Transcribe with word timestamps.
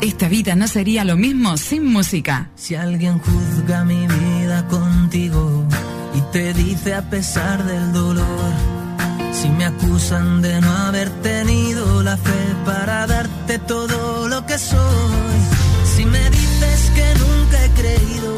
Esta 0.00 0.28
vida 0.28 0.54
no 0.54 0.68
sería 0.68 1.04
lo 1.04 1.16
mismo 1.16 1.56
sin 1.56 1.84
música. 1.84 2.50
Si 2.54 2.76
alguien 2.76 3.18
juzga 3.18 3.84
mi 3.84 4.06
vida 4.06 4.66
contigo 4.68 5.64
y 6.14 6.20
te 6.32 6.54
dice 6.54 6.94
a 6.94 7.02
pesar 7.10 7.64
del 7.64 7.92
dolor, 7.92 8.52
si 9.32 9.48
me 9.48 9.64
acusan 9.64 10.40
de 10.40 10.60
no 10.60 10.70
haber 10.70 11.10
tenido 11.20 12.02
la 12.04 12.16
fe 12.16 12.54
para 12.64 13.08
darte 13.08 13.58
todo 13.58 14.28
lo 14.28 14.46
que 14.46 14.56
soy, 14.56 15.38
si 15.96 16.04
me 16.04 16.30
dices 16.30 16.90
que 16.94 17.14
nunca 17.18 17.64
he 17.64 17.70
creído 17.70 18.36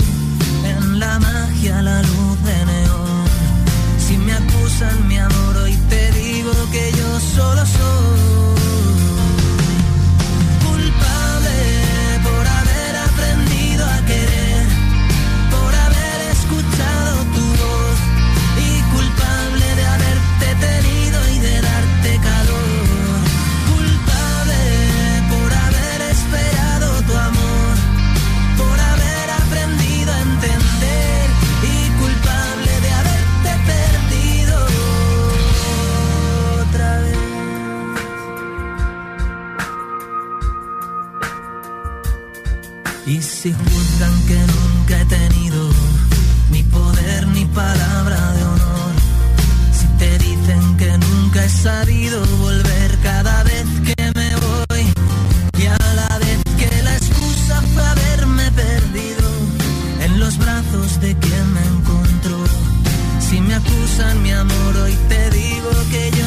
en 0.64 0.98
la 0.98 1.18
magia, 1.18 1.82
la 1.82 2.00
luz 2.00 2.42
de 2.42 2.66
neón, 2.66 3.24
si 3.98 4.16
me 4.16 4.32
acusan 4.32 5.08
mi 5.08 5.18
amor, 5.18 5.56
hoy 5.58 5.76
te 5.90 6.10
digo 6.12 6.52
que 6.72 6.90
yo 6.96 7.20
solo 7.20 7.66
soy. 7.66 8.29
Si 43.42 43.54
juzgan 43.54 44.26
que 44.26 44.38
nunca 44.38 45.00
he 45.00 45.04
tenido 45.06 45.70
ni 46.50 46.62
poder 46.64 47.26
ni 47.28 47.46
palabra 47.46 48.32
de 48.32 48.42
honor, 48.44 48.92
si 49.72 49.86
te 49.98 50.18
dicen 50.18 50.76
que 50.76 50.98
nunca 50.98 51.42
he 51.46 51.48
sabido 51.48 52.20
volver 52.36 52.98
cada 53.02 53.42
vez 53.44 53.64
que 53.86 54.12
me 54.14 54.30
voy, 54.44 54.82
y 55.58 55.66
a 55.66 55.78
la 56.00 56.18
vez 56.18 56.38
que 56.58 56.82
la 56.82 56.94
excusa 56.94 57.62
fue 57.72 57.82
haberme 57.82 58.50
perdido 58.50 59.28
en 60.04 60.20
los 60.20 60.36
brazos 60.36 61.00
de 61.00 61.16
quien 61.16 61.52
me 61.54 61.62
encontró, 61.62 62.38
si 63.20 63.40
me 63.40 63.54
acusan 63.54 64.22
mi 64.22 64.32
amor, 64.32 64.76
hoy 64.84 64.96
te 65.08 65.30
digo 65.30 65.70
que 65.90 66.10
yo 66.18 66.19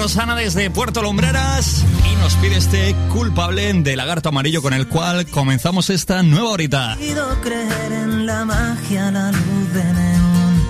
Rosana 0.00 0.34
desde 0.34 0.70
Puerto 0.70 1.02
Lumbreras 1.02 1.84
y 2.10 2.16
nos 2.22 2.34
pide 2.36 2.56
este 2.56 2.96
culpable 3.12 3.70
de 3.70 3.96
lagarto 3.96 4.30
amarillo 4.30 4.62
con 4.62 4.72
el 4.72 4.88
cual 4.88 5.26
comenzamos 5.26 5.90
esta 5.90 6.22
nueva 6.22 6.48
horita. 6.48 6.96
creer 7.42 7.92
en 7.92 8.24
la 8.24 8.46
magia, 8.46 9.10
la 9.10 9.30
luz 9.30 9.74
de 9.74 9.84
neón. 9.84 10.62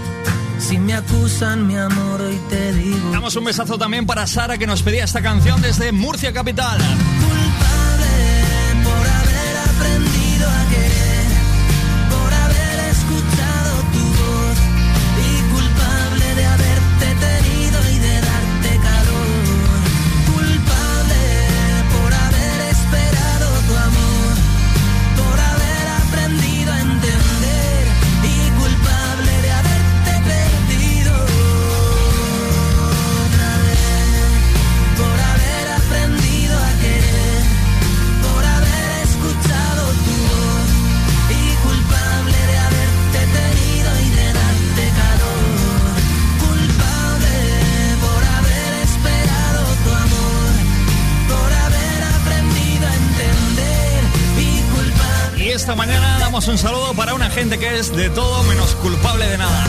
Si 0.59 0.79
me 0.79 0.95
acusan, 0.95 1.69
mi 1.69 1.77
amor, 1.77 2.21
hoy 2.21 2.41
te 2.49 2.73
digo. 2.73 3.13
Damos 3.13 3.37
un 3.37 3.45
besazo 3.45 3.79
también 3.79 4.05
para 4.05 4.27
Sara 4.27 4.59
que 4.59 4.67
nos 4.67 4.83
pedía 4.83 5.05
esta 5.05 5.23
canción 5.23 5.63
desde 5.63 5.93
Murcia 5.93 6.33
Capital. 6.33 6.81
mañana 6.81 7.01
damos 9.95 10.20
un 56.51 56.59
saludo 56.59 56.95
para 56.95 57.15
una 57.15 57.31
gente 57.31 57.59
que 57.59 57.79
es 57.79 57.95
de 57.95 58.11
todo 58.11 58.43
menos 58.43 58.75
culpable 58.77 59.25
de 59.25 59.39
nada. 59.39 59.67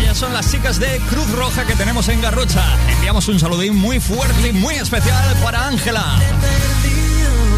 Ellas 0.00 0.18
son 0.18 0.32
las 0.32 0.50
chicas 0.50 0.80
de 0.80 1.00
Cruz 1.08 1.30
Roja 1.30 1.64
que 1.64 1.74
tenemos 1.74 2.08
en 2.08 2.20
Garrocha. 2.20 2.64
Enviamos 2.88 3.28
un 3.28 3.38
saludín 3.38 3.76
muy 3.76 4.00
fuerte 4.00 4.48
y 4.48 4.52
muy 4.52 4.74
especial 4.74 5.36
para 5.44 5.68
Ángela. 5.68 6.02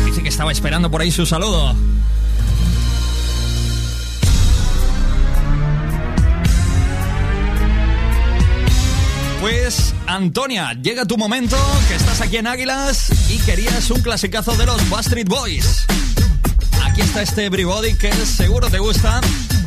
Dice 0.05 0.23
que 0.23 0.29
estaba 0.29 0.53
esperando 0.53 0.91
por 0.91 1.01
ahí 1.01 1.11
su 1.11 1.25
saludo. 1.25 1.75
Pues, 9.41 9.95
Antonia, 10.07 10.75
llega 10.83 11.07
tu 11.07 11.17
momento, 11.17 11.57
que 11.89 11.95
estás 11.95 12.21
aquí 12.21 12.37
en 12.37 12.47
Águilas 12.47 13.11
y 13.31 13.39
querías 13.39 13.91
un 13.91 14.03
clasicazo 14.03 14.55
de 14.55 14.67
los 14.67 14.91
Bastard 14.91 15.25
Boys 15.25 15.87
aquí 16.99 17.07
está 17.07 17.23
este 17.23 17.45
Everybody 17.45 17.95
que 17.95 18.11
seguro 18.27 18.69
te 18.71 18.81
gusta. 18.81 19.21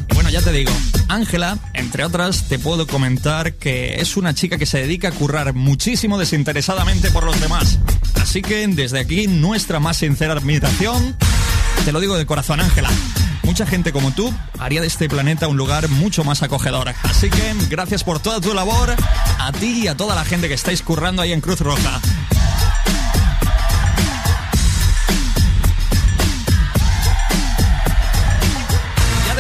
Y 0.09 0.13
bueno, 0.15 0.29
ya 0.29 0.41
te 0.41 0.51
digo, 0.51 0.71
Ángela, 1.07 1.57
entre 1.73 2.03
otras, 2.03 2.49
te 2.49 2.59
puedo 2.59 2.85
comentar 2.87 3.53
que 3.53 4.01
es 4.01 4.17
una 4.17 4.33
chica 4.33 4.57
que 4.57 4.65
se 4.65 4.79
dedica 4.79 5.09
a 5.09 5.11
currar 5.11 5.53
muchísimo 5.53 6.17
desinteresadamente 6.17 7.09
por 7.09 7.23
los 7.23 7.39
demás. 7.39 7.79
Así 8.21 8.41
que 8.41 8.67
desde 8.67 8.99
aquí, 8.99 9.27
nuestra 9.27 9.79
más 9.79 9.97
sincera 9.97 10.33
admiración, 10.33 11.15
te 11.85 11.93
lo 11.93 12.01
digo 12.01 12.17
de 12.17 12.25
corazón, 12.25 12.59
Ángela. 12.59 12.89
Mucha 13.43 13.65
gente 13.65 13.93
como 13.93 14.11
tú 14.11 14.33
haría 14.59 14.81
de 14.81 14.87
este 14.87 15.07
planeta 15.07 15.47
un 15.47 15.55
lugar 15.55 15.87
mucho 15.87 16.25
más 16.25 16.43
acogedor. 16.43 16.93
Así 17.03 17.29
que 17.29 17.53
gracias 17.69 18.03
por 18.03 18.19
toda 18.19 18.41
tu 18.41 18.53
labor, 18.53 18.93
a 19.39 19.51
ti 19.53 19.83
y 19.83 19.87
a 19.87 19.95
toda 19.95 20.15
la 20.15 20.25
gente 20.25 20.49
que 20.49 20.55
estáis 20.55 20.81
currando 20.81 21.21
ahí 21.21 21.31
en 21.31 21.39
Cruz 21.39 21.61
Roja. 21.61 22.01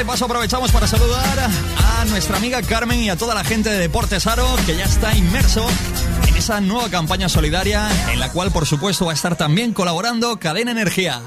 de 0.01 0.05
paso 0.05 0.25
aprovechamos 0.25 0.71
para 0.71 0.87
saludar 0.87 1.37
a 1.39 2.05
nuestra 2.05 2.37
amiga 2.37 2.59
Carmen 2.63 2.99
y 3.01 3.11
a 3.11 3.17
toda 3.17 3.35
la 3.35 3.43
gente 3.43 3.69
de 3.69 3.77
Deportes 3.77 4.25
Aro 4.25 4.47
que 4.65 4.75
ya 4.75 4.85
está 4.85 5.15
inmerso 5.15 5.63
en 6.27 6.35
esa 6.37 6.59
nueva 6.59 6.89
campaña 6.89 7.29
solidaria 7.29 7.87
en 8.11 8.19
la 8.19 8.31
cual 8.31 8.49
por 8.49 8.65
supuesto 8.65 9.05
va 9.05 9.11
a 9.11 9.13
estar 9.13 9.35
también 9.35 9.73
colaborando 9.73 10.39
Cadena 10.39 10.71
Energía. 10.71 11.21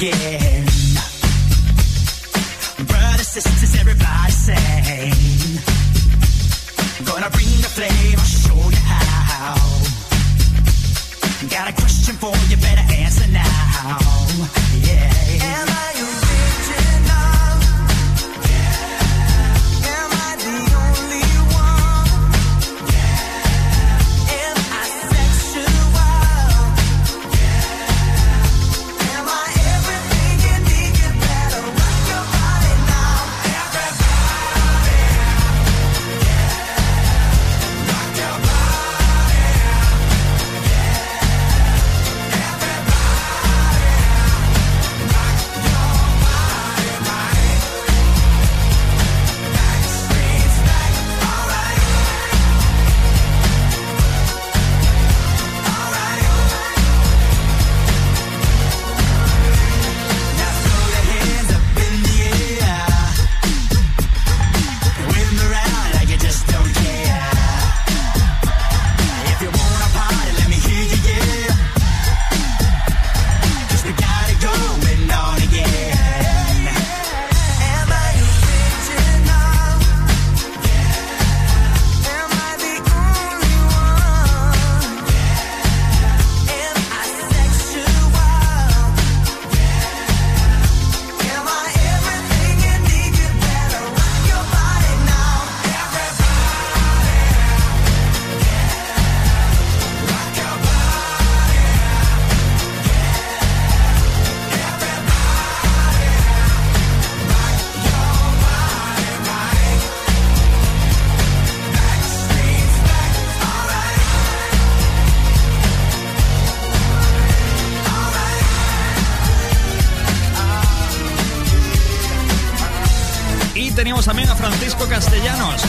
Again. 0.00 0.37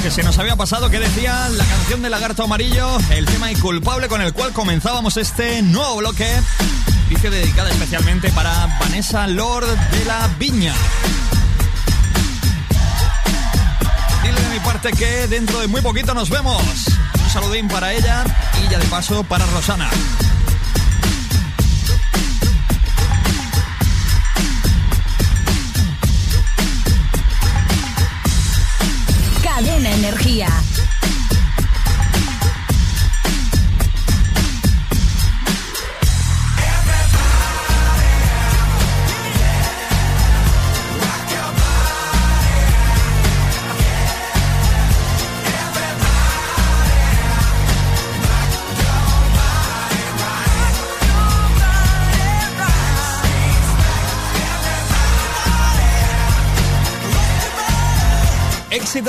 Que 0.04 0.12
se 0.12 0.24
nos 0.24 0.38
había 0.38 0.56
pasado 0.56 0.90
que 0.90 1.00
decía 1.00 1.50
la 1.50 1.66
canción 1.66 2.02
de 2.02 2.10
Lagarto 2.10 2.44
Amarillo, 2.44 2.98
el 3.10 3.26
tema 3.26 3.52
inculpable 3.52 4.08
con 4.08 4.22
el 4.22 4.34
cual 4.34 4.54
comenzábamos 4.54 5.18
este 5.18 5.62
nuevo 5.62 5.98
bloque. 5.98 6.28
Dice 7.10 7.30
dedicada 7.30 7.70
especialmente 7.70 8.30
para 8.32 8.52
Vanessa 8.80 9.26
Lord 9.28 9.68
de 9.68 10.06
la 10.06 10.28
Viña. 10.38 10.74
Dile 14.24 14.42
de 14.42 14.50
mi 14.50 14.60
parte 14.60 14.92
que 14.92 15.28
dentro 15.28 15.60
de 15.60 15.68
muy 15.68 15.82
poquito 15.82 16.14
nos 16.14 16.30
vemos. 16.30 16.62
Un 17.22 17.30
saludín 17.30 17.68
para 17.68 17.94
ella 17.94 18.24
y 18.64 18.70
ya 18.72 18.78
de 18.78 18.86
paso 18.86 19.24
para 19.24 19.46
Rosana. 19.48 19.90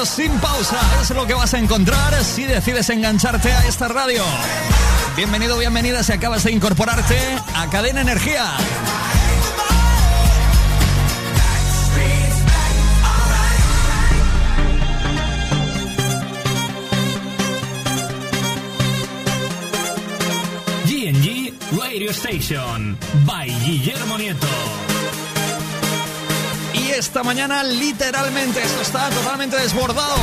Sin 0.05 0.33
pausa. 0.41 0.79
Es 1.03 1.11
lo 1.11 1.27
que 1.27 1.35
vas 1.35 1.53
a 1.53 1.59
encontrar 1.59 2.25
si 2.25 2.45
decides 2.45 2.89
engancharte 2.91 3.53
a 3.53 3.67
esta 3.67 3.89
radio. 3.89 4.23
Bienvenido, 5.17 5.59
bienvenida 5.59 6.03
si 6.03 6.13
acabas 6.13 6.45
de 6.45 6.53
incorporarte 6.53 7.19
a 7.55 7.69
Cadena 7.69 8.01
Energía. 8.01 8.45
GNG 20.87 21.53
Radio 21.79 22.11
Station 22.11 22.97
by 23.27 23.49
Guillermo 23.65 24.17
Nieto 24.17 24.49
esta 26.99 27.23
mañana 27.23 27.63
literalmente 27.63 28.63
esto 28.63 28.81
está 28.83 29.11
totalmente 29.11 29.57
desbordado. 29.57 30.17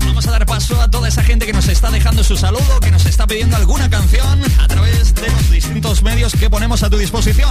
Vamos 0.00 0.26
a 0.26 0.30
dar 0.30 0.46
paso 0.46 0.80
a 0.80 0.90
toda 0.90 1.08
esa 1.08 1.22
gente 1.22 1.46
que 1.46 1.52
nos 1.52 1.68
está 1.68 1.90
dejando 1.90 2.22
su 2.22 2.36
saludo, 2.36 2.80
que 2.80 2.90
nos 2.90 3.06
está 3.06 3.26
pidiendo 3.26 3.56
alguna 3.56 3.88
canción 3.88 4.40
a 4.60 4.68
través 4.68 5.14
de 5.14 5.28
los 5.30 5.50
distintos 5.50 6.02
medios 6.02 6.34
que 6.34 6.50
ponemos 6.50 6.82
a 6.82 6.90
tu 6.90 6.98
disposición. 6.98 7.50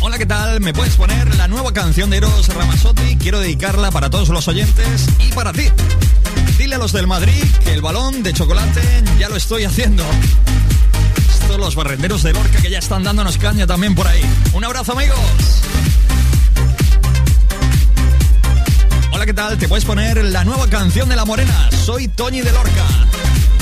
Hola, 0.00 0.18
¿qué 0.18 0.26
tal? 0.26 0.60
¿Me 0.60 0.72
puedes 0.72 0.94
poner 0.94 1.34
la 1.36 1.48
nueva 1.48 1.72
canción 1.72 2.10
de 2.10 2.18
Eros 2.18 2.48
Ramazzotti? 2.48 3.16
Quiero 3.16 3.40
dedicarla 3.40 3.90
para 3.90 4.10
todos 4.10 4.28
los 4.30 4.48
oyentes 4.48 5.06
y 5.18 5.32
para 5.32 5.52
ti. 5.52 5.68
Dile 6.56 6.76
a 6.76 6.78
los 6.78 6.92
del 6.92 7.06
Madrid 7.06 7.44
que 7.64 7.72
el 7.72 7.82
balón 7.82 8.22
de 8.22 8.32
chocolate 8.32 8.82
ya 9.18 9.28
lo 9.28 9.36
estoy 9.36 9.64
haciendo 9.64 10.04
los 11.56 11.74
barrenderos 11.74 12.22
de 12.22 12.32
Lorca 12.32 12.60
que 12.60 12.70
ya 12.70 12.78
están 12.78 13.02
dándonos 13.02 13.38
caña 13.38 13.66
también 13.66 13.94
por 13.94 14.06
ahí. 14.06 14.20
Un 14.52 14.64
abrazo 14.64 14.92
amigos. 14.92 15.18
Hola, 19.12 19.24
¿qué 19.24 19.32
tal? 19.32 19.56
¿Te 19.56 19.68
puedes 19.68 19.84
poner 19.84 20.22
la 20.24 20.44
nueva 20.44 20.68
canción 20.68 21.08
de 21.08 21.16
La 21.16 21.24
Morena? 21.24 21.70
Soy 21.84 22.08
Toñi 22.08 22.40
de 22.40 22.52
Lorca. 22.52 22.84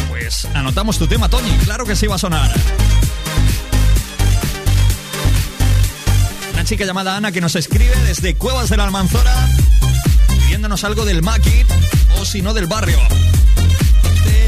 Pues 0.09 0.47
anotamos 0.55 0.99
tu 0.99 1.07
tema, 1.07 1.28
Toñi. 1.28 1.50
Claro 1.64 1.85
que 1.85 1.95
sí 1.95 2.07
va 2.07 2.16
a 2.16 2.19
sonar. 2.19 2.50
Una 6.52 6.64
chica 6.64 6.85
llamada 6.85 7.16
Ana 7.16 7.31
que 7.31 7.40
nos 7.40 7.55
escribe 7.55 7.95
desde 8.07 8.35
Cuevas 8.35 8.69
de 8.71 8.76
la 8.76 8.85
Almanzora 8.85 9.49
pidiéndonos 10.28 10.85
algo 10.85 11.05
del 11.05 11.23
Maquit 11.23 11.66
o 12.21 12.25
si 12.25 12.43
no 12.43 12.55
del 12.55 12.66
barrio 12.66 12.99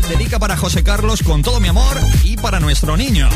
dedica 0.09 0.39
para 0.39 0.57
José 0.57 0.83
Carlos 0.83 1.23
con 1.23 1.43
todo 1.43 1.61
mi 1.61 1.69
amor 1.69 1.99
y 2.25 2.37
para 2.37 2.61
nuestro 2.61 2.97
niño. 2.97 3.29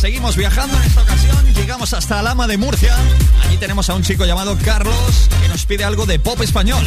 Seguimos 0.00 0.36
viajando 0.36 0.76
en 0.76 0.82
esta 0.82 1.02
ocasión, 1.02 1.54
llegamos 1.54 1.92
hasta 1.92 2.18
Alama 2.18 2.46
de 2.46 2.58
Murcia. 2.58 2.94
Allí 3.44 3.56
tenemos 3.58 3.88
a 3.90 3.94
un 3.94 4.02
chico 4.02 4.24
llamado 4.24 4.58
Carlos 4.64 5.28
que 5.40 5.48
nos 5.48 5.64
pide 5.66 5.84
algo 5.84 6.04
de 6.06 6.18
pop 6.18 6.40
español. 6.42 6.84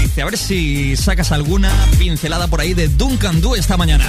Dice, 0.00 0.22
a 0.22 0.24
ver 0.24 0.36
si 0.36 0.96
sacas 0.96 1.30
alguna 1.30 1.70
pincelada 1.98 2.48
por 2.48 2.60
ahí 2.60 2.74
de 2.74 2.88
Duncan 2.88 3.40
Du 3.40 3.54
esta 3.54 3.76
mañana. 3.76 4.06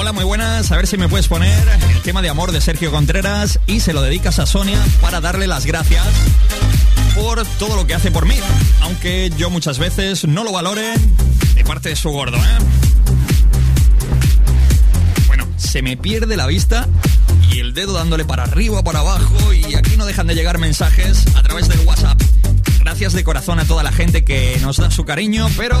Hola, 0.00 0.12
muy 0.12 0.24
buenas 0.24 0.72
a 0.72 0.76
ver 0.76 0.86
si 0.86 0.96
me 0.96 1.10
puedes 1.10 1.28
poner 1.28 1.62
el 1.94 2.00
tema 2.00 2.22
de 2.22 2.30
amor 2.30 2.52
de 2.52 2.62
Sergio 2.62 2.90
Contreras 2.90 3.60
y 3.66 3.80
se 3.80 3.92
lo 3.92 4.00
dedicas 4.00 4.38
a 4.38 4.46
Sonia 4.46 4.82
para 5.02 5.20
darle 5.20 5.46
las 5.46 5.66
gracias 5.66 6.06
por 7.14 7.44
todo 7.58 7.76
lo 7.76 7.86
que 7.86 7.92
hace 7.92 8.10
por 8.10 8.24
mí. 8.24 8.36
Aunque 8.80 9.30
yo 9.36 9.50
muchas 9.50 9.78
veces 9.78 10.26
no 10.26 10.42
lo 10.42 10.52
valore 10.52 10.94
de 11.54 11.64
parte 11.64 11.90
de 11.90 11.96
su 11.96 12.08
gordo, 12.08 12.38
¿eh? 12.38 12.58
Bueno, 15.26 15.46
se 15.58 15.82
me 15.82 15.98
pierde 15.98 16.34
la 16.34 16.46
vista 16.46 16.88
y 17.52 17.58
el 17.58 17.74
dedo 17.74 17.92
dándole 17.92 18.24
para 18.24 18.44
arriba, 18.44 18.82
para 18.82 19.00
abajo 19.00 19.52
y 19.52 19.74
aquí 19.74 19.98
no 19.98 20.06
dejan 20.06 20.26
de 20.26 20.34
llegar 20.34 20.56
mensajes 20.56 21.26
a 21.36 21.42
través 21.42 21.68
del 21.68 21.80
WhatsApp. 21.80 22.19
Gracias 22.90 23.12
de 23.12 23.22
corazón 23.22 23.60
a 23.60 23.64
toda 23.64 23.84
la 23.84 23.92
gente 23.92 24.24
que 24.24 24.58
nos 24.62 24.78
da 24.78 24.90
su 24.90 25.04
cariño, 25.04 25.46
pero 25.56 25.80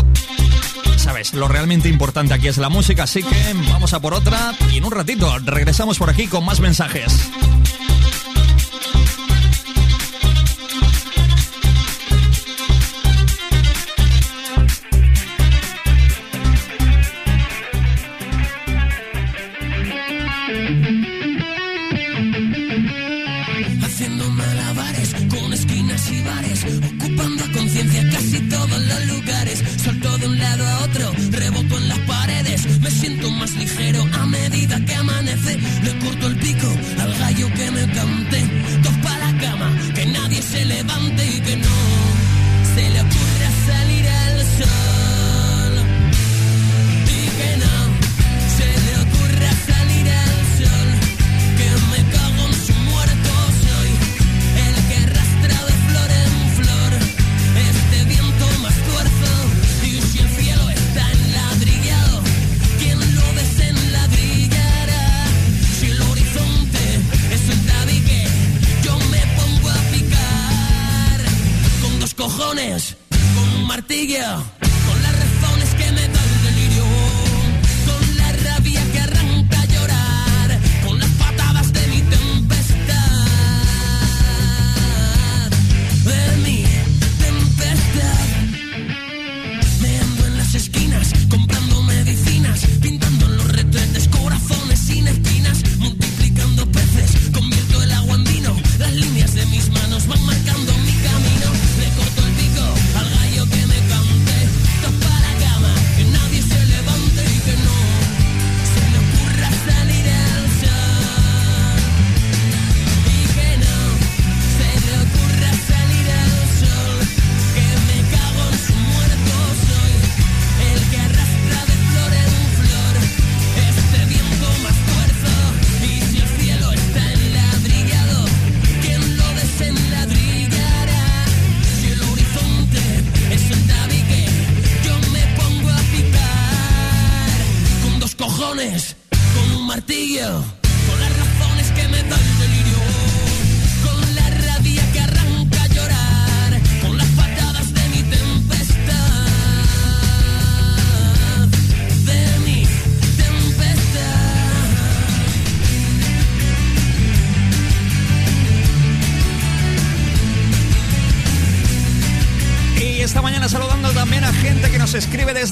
sabes, 0.96 1.34
lo 1.34 1.48
realmente 1.48 1.88
importante 1.88 2.34
aquí 2.34 2.46
es 2.46 2.56
la 2.56 2.68
música, 2.68 3.02
así 3.02 3.24
que 3.24 3.52
vamos 3.68 3.92
a 3.94 4.00
por 4.00 4.14
otra 4.14 4.54
y 4.72 4.76
en 4.76 4.84
un 4.84 4.92
ratito 4.92 5.36
regresamos 5.40 5.98
por 5.98 6.08
aquí 6.08 6.28
con 6.28 6.44
más 6.44 6.60
mensajes. 6.60 7.28
now. 74.30 74.59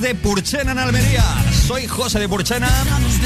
De 0.00 0.14
Purchena 0.14 0.72
en 0.72 0.78
Almería. 0.78 1.24
Soy 1.66 1.86
José 1.86 2.20
de 2.20 2.28
Purchena 2.28 2.68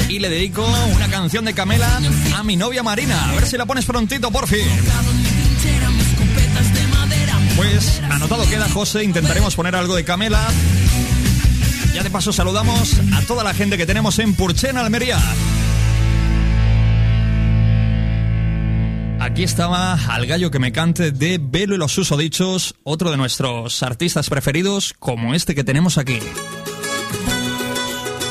y 0.07 0.19
le 0.19 0.29
dedico 0.29 0.65
una 0.95 1.07
canción 1.09 1.43
de 1.45 1.53
Camela 1.53 1.87
a 2.35 2.43
mi 2.43 2.55
novia 2.55 2.81
Marina. 2.83 3.29
A 3.29 3.33
ver 3.33 3.45
si 3.45 3.57
la 3.57 3.65
pones 3.65 3.85
prontito, 3.85 4.31
por 4.31 4.47
fin. 4.47 4.65
Pues 7.57 8.01
anotado 8.09 8.49
queda, 8.49 8.69
José. 8.69 9.03
Intentaremos 9.03 9.55
poner 9.55 9.75
algo 9.75 9.95
de 9.95 10.05
Camela. 10.05 10.41
Ya 11.93 12.01
de 12.01 12.09
paso 12.09 12.31
saludamos 12.31 12.95
a 13.13 13.21
toda 13.21 13.43
la 13.43 13.53
gente 13.53 13.77
que 13.77 13.85
tenemos 13.85 14.17
en 14.19 14.33
Purchena, 14.33 14.81
Almería. 14.81 15.19
Aquí 19.23 19.43
estaba 19.43 19.93
Al 19.93 20.25
Gallo 20.25 20.51
que 20.51 20.59
me 20.59 20.73
cante 20.73 21.11
de 21.13 21.39
Velo 21.41 21.75
y 21.75 21.77
los 21.77 21.93
Susodichos, 21.93 22.75
otro 22.83 23.09
de 23.09 23.15
nuestros 23.15 23.81
artistas 23.81 24.29
preferidos, 24.29 24.93
como 24.99 25.33
este 25.33 25.55
que 25.55 25.63
tenemos 25.63 25.97
aquí. 25.97 26.19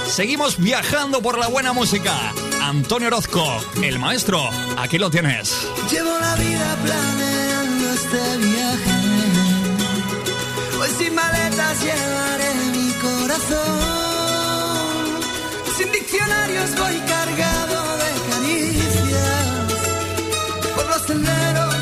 Seguimos 0.06 0.58
viajando 0.58 1.22
por 1.22 1.38
la 1.38 1.48
buena 1.48 1.72
música. 1.72 2.12
Antonio 2.62 3.08
Orozco, 3.08 3.42
el 3.82 3.98
maestro, 3.98 4.50
aquí 4.76 4.98
lo 4.98 5.10
tienes. 5.10 5.66
Llevo 5.90 6.10
la 6.20 6.34
vida 6.36 6.76
planeando 6.84 7.90
este 7.90 8.36
viaje. 8.36 8.90
Hoy 10.78 10.90
sin 10.98 11.14
maletas 11.14 11.82
llevaré 11.82 12.54
mi 12.70 12.92
corazón. 13.00 13.80
Sin 15.74 15.90
diccionarios 15.90 16.76
voy 16.76 16.98
cargado 17.08 17.61
los 20.92 21.02
senderos 21.06 21.81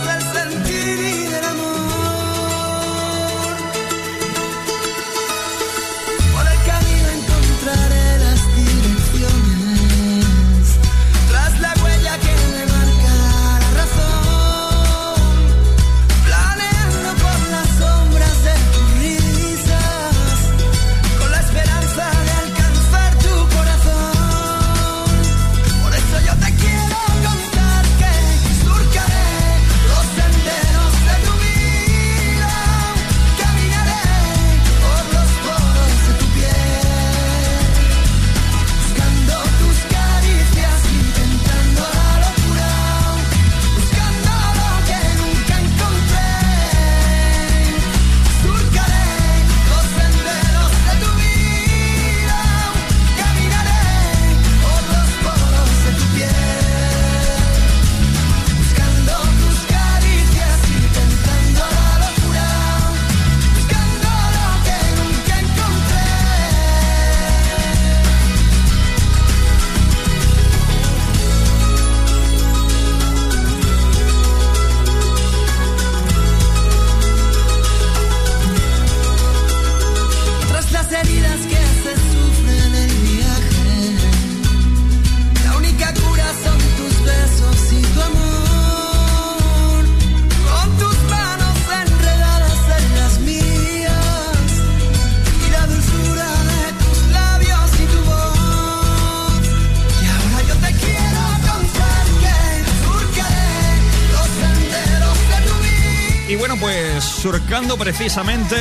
precisamente 107.77 108.57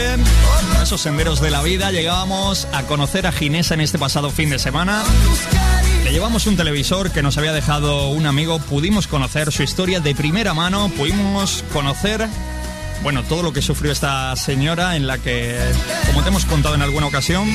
esos 0.81 1.01
senderos 1.01 1.41
de 1.41 1.49
la 1.49 1.61
vida, 1.61 1.91
llegábamos 1.91 2.67
a 2.73 2.83
conocer 2.83 3.27
a 3.27 3.31
Ginesa 3.31 3.73
en 3.73 3.81
este 3.81 3.97
pasado 3.97 4.29
fin 4.29 4.49
de 4.49 4.59
semana. 4.59 5.03
Le 6.03 6.11
llevamos 6.11 6.47
un 6.47 6.55
televisor 6.55 7.11
que 7.11 7.21
nos 7.21 7.37
había 7.37 7.53
dejado 7.53 8.09
un 8.09 8.25
amigo, 8.25 8.59
pudimos 8.59 9.07
conocer 9.07 9.51
su 9.51 9.63
historia 9.63 9.99
de 9.99 10.13
primera 10.15 10.53
mano, 10.53 10.89
pudimos 10.95 11.63
conocer, 11.73 12.27
bueno, 13.01 13.23
todo 13.23 13.41
lo 13.41 13.53
que 13.53 13.61
sufrió 13.61 13.91
esta 13.91 14.35
señora 14.35 14.95
en 14.95 15.07
la 15.07 15.17
que, 15.17 15.57
como 16.07 16.21
te 16.21 16.29
hemos 16.29 16.45
contado 16.45 16.75
en 16.75 16.81
alguna 16.81 17.07
ocasión, 17.07 17.49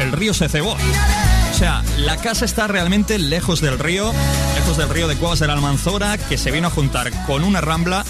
el 0.00 0.12
río 0.12 0.34
se 0.34 0.48
cebó. 0.48 0.72
O 0.72 1.54
sea, 1.58 1.82
la 1.98 2.16
casa 2.16 2.44
está 2.44 2.66
realmente 2.66 3.18
lejos 3.18 3.60
del 3.60 3.78
río, 3.78 4.12
lejos 4.54 4.76
del 4.76 4.88
río 4.88 5.08
de 5.08 5.16
Cuevas 5.16 5.38
de 5.40 5.46
la 5.46 5.52
Almanzora, 5.52 6.16
que 6.16 6.38
se 6.38 6.50
vino 6.50 6.68
a 6.68 6.70
juntar 6.70 7.10
con 7.26 7.44
una 7.44 7.60
rambla 7.60 8.04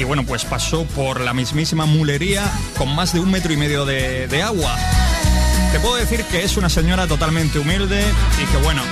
y 0.00 0.04
bueno, 0.04 0.24
pues 0.24 0.46
pasó 0.46 0.84
por 0.86 1.20
la 1.20 1.34
mismísima 1.34 1.84
mulería 1.84 2.50
con 2.78 2.94
más 2.94 3.12
de 3.12 3.20
un 3.20 3.30
metro 3.30 3.52
y 3.52 3.58
medio 3.58 3.84
de, 3.84 4.42
agua. 4.42 4.74
Te 5.72 5.78
puedo 5.78 5.96
decir 5.96 6.24
que 6.24 6.42
es 6.42 6.56
una 6.56 6.70
señora 6.70 7.06
totalmente 7.06 7.58
humilde 7.58 8.02
y 8.42 8.46
que 8.50 8.56
bueno, 8.62 8.82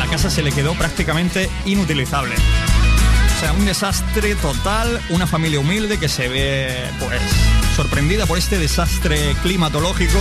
la 0.00 0.06
casa 0.08 0.28
se 0.28 0.42
le 0.42 0.50
quedó 0.50 0.74
prácticamente 0.74 1.48
inutilizable. 1.66 2.34
O 2.34 3.40
sea, 3.40 3.52
un 3.52 3.64
desastre 3.64 4.34
total, 4.34 5.00
una 5.10 5.28
familia 5.28 5.60
humilde 5.60 5.98
que 5.98 6.08
se 6.08 6.28
ve 6.28 6.84
pues 6.98 7.22
sorprendida 7.76 8.26
por 8.26 8.38
este 8.38 8.58
desastre 8.58 9.36
climatológico. 9.42 10.18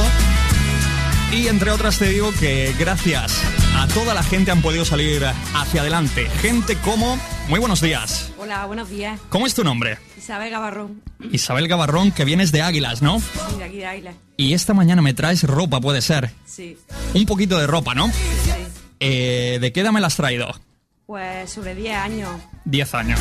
Y 1.31 1.47
entre 1.47 1.71
otras 1.71 1.97
te 1.97 2.07
digo 2.09 2.31
que 2.39 2.75
gracias 2.77 3.41
a 3.77 3.87
toda 3.87 4.13
la 4.13 4.21
gente 4.21 4.51
han 4.51 4.61
podido 4.61 4.85
salir 4.85 5.25
hacia 5.55 5.81
adelante. 5.81 6.29
Gente 6.39 6.77
como... 6.77 7.17
Muy 7.51 7.59
buenos 7.59 7.81
días. 7.81 8.31
Hola, 8.37 8.65
buenos 8.65 8.89
días. 8.89 9.19
¿Cómo 9.27 9.45
es 9.45 9.53
tu 9.53 9.65
nombre? 9.65 9.97
Isabel 10.17 10.49
Gavarrón, 10.51 11.01
Isabel 11.33 11.67
Gavarrón, 11.67 12.11
que 12.13 12.23
vienes 12.23 12.53
de 12.53 12.61
Águilas, 12.61 13.01
¿no? 13.01 13.19
sí, 13.19 13.57
de 13.57 13.63
aquí 13.65 13.75
de 13.75 13.85
Águila. 13.87 14.13
Y 14.37 14.53
esta 14.53 14.73
mañana 14.73 15.01
me 15.01 15.13
traes 15.13 15.43
ropa, 15.43 15.81
puede 15.81 16.01
ser. 16.01 16.31
Sí, 16.45 16.77
Un 17.13 17.25
poquito 17.25 17.59
de 17.59 17.67
ropa, 17.67 17.93
¿no? 17.93 18.07
sí. 18.07 18.51
Eh, 19.01 19.57
¿De 19.59 19.73
qué 19.73 19.81
edad 19.81 19.91
me 19.91 19.99
la 19.99 20.07
has 20.07 20.15
traído? 20.15 20.47
Pues 21.05 21.49
sobre 21.49 21.75
10 21.75 21.93
años. 21.93 22.29
10 22.63 22.93
años. 22.95 23.19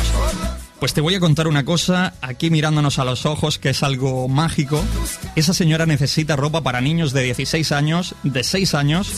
Pues 0.79 0.93
te 0.93 1.01
voy 1.01 1.15
a 1.15 1.19
contar 1.19 1.49
una 1.49 1.65
cosa, 1.65 2.13
aquí 2.21 2.49
mirándonos 2.49 2.99
a 2.99 3.03
los 3.03 3.25
ojos, 3.25 3.59
que 3.59 3.71
es 3.71 3.83
algo 3.83 4.29
mágico. 4.29 4.81
Esa 5.35 5.53
señora 5.53 5.85
necesita 5.85 6.37
ropa 6.37 6.61
para 6.61 6.79
niños 6.79 7.11
de 7.11 7.23
16 7.23 7.73
años, 7.73 8.15
de 8.23 8.45
6 8.45 8.75
años. 8.75 9.11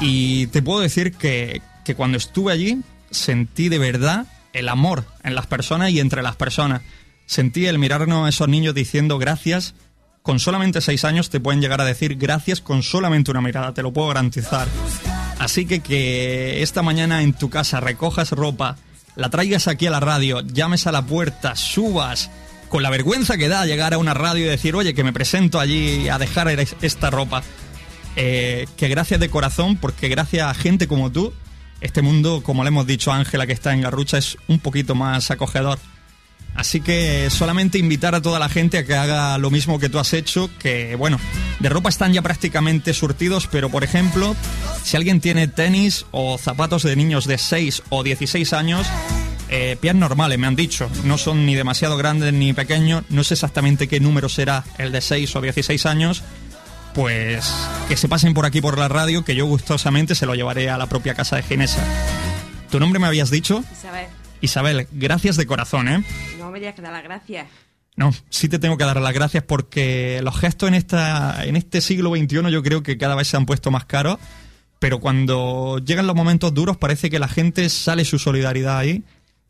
Y 0.00 0.48
te 0.48 0.60
puedo 0.60 0.80
decir 0.80 1.12
que, 1.12 1.62
que 1.84 1.94
cuando 1.94 2.18
estuve 2.18 2.52
allí, 2.52 2.82
sentí 3.14 3.68
de 3.68 3.78
verdad 3.78 4.26
el 4.52 4.68
amor 4.68 5.04
en 5.22 5.34
las 5.34 5.46
personas 5.46 5.90
y 5.90 6.00
entre 6.00 6.22
las 6.22 6.36
personas. 6.36 6.82
Sentí 7.26 7.66
el 7.66 7.78
mirarnos 7.78 8.26
a 8.26 8.28
esos 8.28 8.48
niños 8.48 8.74
diciendo 8.74 9.18
gracias. 9.18 9.74
Con 10.22 10.38
solamente 10.40 10.80
6 10.80 11.04
años 11.04 11.30
te 11.30 11.40
pueden 11.40 11.60
llegar 11.60 11.80
a 11.80 11.84
decir 11.84 12.16
gracias 12.16 12.60
con 12.60 12.82
solamente 12.82 13.30
una 13.30 13.40
mirada, 13.42 13.74
te 13.74 13.82
lo 13.82 13.92
puedo 13.92 14.08
garantizar. 14.08 14.68
Así 15.38 15.66
que 15.66 15.80
que 15.80 16.62
esta 16.62 16.82
mañana 16.82 17.22
en 17.22 17.32
tu 17.34 17.50
casa 17.50 17.80
recojas 17.80 18.30
ropa, 18.30 18.76
la 19.16 19.28
traigas 19.30 19.68
aquí 19.68 19.86
a 19.86 19.90
la 19.90 20.00
radio, 20.00 20.40
llames 20.40 20.86
a 20.86 20.92
la 20.92 21.02
puerta, 21.04 21.56
subas, 21.56 22.30
con 22.68 22.82
la 22.82 22.90
vergüenza 22.90 23.36
que 23.36 23.48
da 23.48 23.66
llegar 23.66 23.92
a 23.94 23.98
una 23.98 24.14
radio 24.14 24.46
y 24.46 24.48
decir, 24.48 24.74
oye, 24.74 24.94
que 24.94 25.04
me 25.04 25.12
presento 25.12 25.60
allí 25.60 26.08
a 26.08 26.18
dejar 26.18 26.48
es- 26.58 26.76
esta 26.82 27.10
ropa. 27.10 27.42
Eh, 28.16 28.66
que 28.76 28.88
gracias 28.88 29.20
de 29.20 29.28
corazón, 29.28 29.76
porque 29.76 30.08
gracias 30.08 30.48
a 30.48 30.54
gente 30.54 30.86
como 30.88 31.10
tú, 31.10 31.32
este 31.84 32.00
mundo, 32.00 32.42
como 32.42 32.64
le 32.64 32.68
hemos 32.68 32.86
dicho 32.86 33.12
a 33.12 33.16
Ángela 33.16 33.46
que 33.46 33.52
está 33.52 33.74
en 33.74 33.82
Garrucha, 33.82 34.16
es 34.16 34.38
un 34.48 34.58
poquito 34.58 34.94
más 34.94 35.30
acogedor. 35.30 35.78
Así 36.54 36.80
que 36.80 37.28
solamente 37.30 37.78
invitar 37.78 38.14
a 38.14 38.22
toda 38.22 38.38
la 38.38 38.48
gente 38.48 38.78
a 38.78 38.84
que 38.86 38.94
haga 38.94 39.36
lo 39.38 39.50
mismo 39.50 39.78
que 39.78 39.90
tú 39.90 39.98
has 39.98 40.14
hecho, 40.14 40.48
que 40.58 40.94
bueno, 40.96 41.18
de 41.58 41.68
ropa 41.68 41.90
están 41.90 42.12
ya 42.12 42.22
prácticamente 42.22 42.94
surtidos, 42.94 43.48
pero 43.48 43.68
por 43.68 43.84
ejemplo, 43.84 44.34
si 44.82 44.96
alguien 44.96 45.20
tiene 45.20 45.46
tenis 45.46 46.06
o 46.10 46.38
zapatos 46.38 46.84
de 46.84 46.96
niños 46.96 47.26
de 47.26 47.38
6 47.38 47.82
o 47.90 48.02
16 48.02 48.52
años, 48.52 48.86
eh, 49.50 49.76
pies 49.78 49.94
normales, 49.94 50.38
me 50.38 50.46
han 50.46 50.56
dicho, 50.56 50.88
no 51.04 51.18
son 51.18 51.44
ni 51.44 51.54
demasiado 51.54 51.98
grandes 51.98 52.32
ni 52.32 52.54
pequeños, 52.54 53.04
no 53.10 53.24
sé 53.24 53.34
exactamente 53.34 53.88
qué 53.88 54.00
número 54.00 54.28
será 54.28 54.64
el 54.78 54.90
de 54.90 55.02
6 55.02 55.36
o 55.36 55.40
16 55.42 55.84
años, 55.86 56.22
pues 56.94 57.52
que 57.88 57.96
se 57.96 58.08
pasen 58.08 58.34
por 58.34 58.46
aquí 58.46 58.60
por 58.60 58.78
la 58.78 58.88
radio, 58.88 59.24
que 59.24 59.34
yo 59.34 59.46
gustosamente 59.46 60.14
se 60.14 60.26
lo 60.26 60.34
llevaré 60.34 60.70
a 60.70 60.78
la 60.78 60.86
propia 60.86 61.14
casa 61.14 61.36
de 61.36 61.42
Ginesa. 61.42 61.84
¿Tu 62.70 62.80
nombre 62.80 62.98
me 62.98 63.06
habías 63.06 63.30
dicho? 63.30 63.64
Isabel, 63.72 64.06
Isabel, 64.40 64.88
gracias 64.92 65.36
de 65.36 65.46
corazón, 65.46 65.88
¿eh? 65.88 66.04
no 66.38 66.50
me 66.50 66.60
digas 66.60 66.74
que 66.74 66.82
da 66.82 66.90
las 66.90 67.02
gracias. 67.02 67.46
No, 67.96 68.10
sí 68.28 68.48
te 68.48 68.58
tengo 68.58 68.76
que 68.76 68.84
dar 68.84 69.00
las 69.00 69.12
gracias 69.12 69.44
porque 69.44 70.20
los 70.22 70.38
gestos 70.38 70.68
en, 70.68 70.74
esta, 70.74 71.44
en 71.44 71.56
este 71.56 71.80
siglo 71.80 72.10
XXI 72.10 72.50
yo 72.50 72.62
creo 72.62 72.82
que 72.82 72.98
cada 72.98 73.14
vez 73.14 73.28
se 73.28 73.36
han 73.36 73.46
puesto 73.46 73.70
más 73.70 73.84
caros, 73.84 74.18
pero 74.78 74.98
cuando 74.98 75.78
llegan 75.78 76.06
los 76.06 76.16
momentos 76.16 76.54
duros 76.54 76.76
parece 76.76 77.10
que 77.10 77.18
la 77.18 77.28
gente 77.28 77.68
sale 77.68 78.04
su 78.04 78.18
solidaridad 78.18 78.78
ahí. 78.78 79.04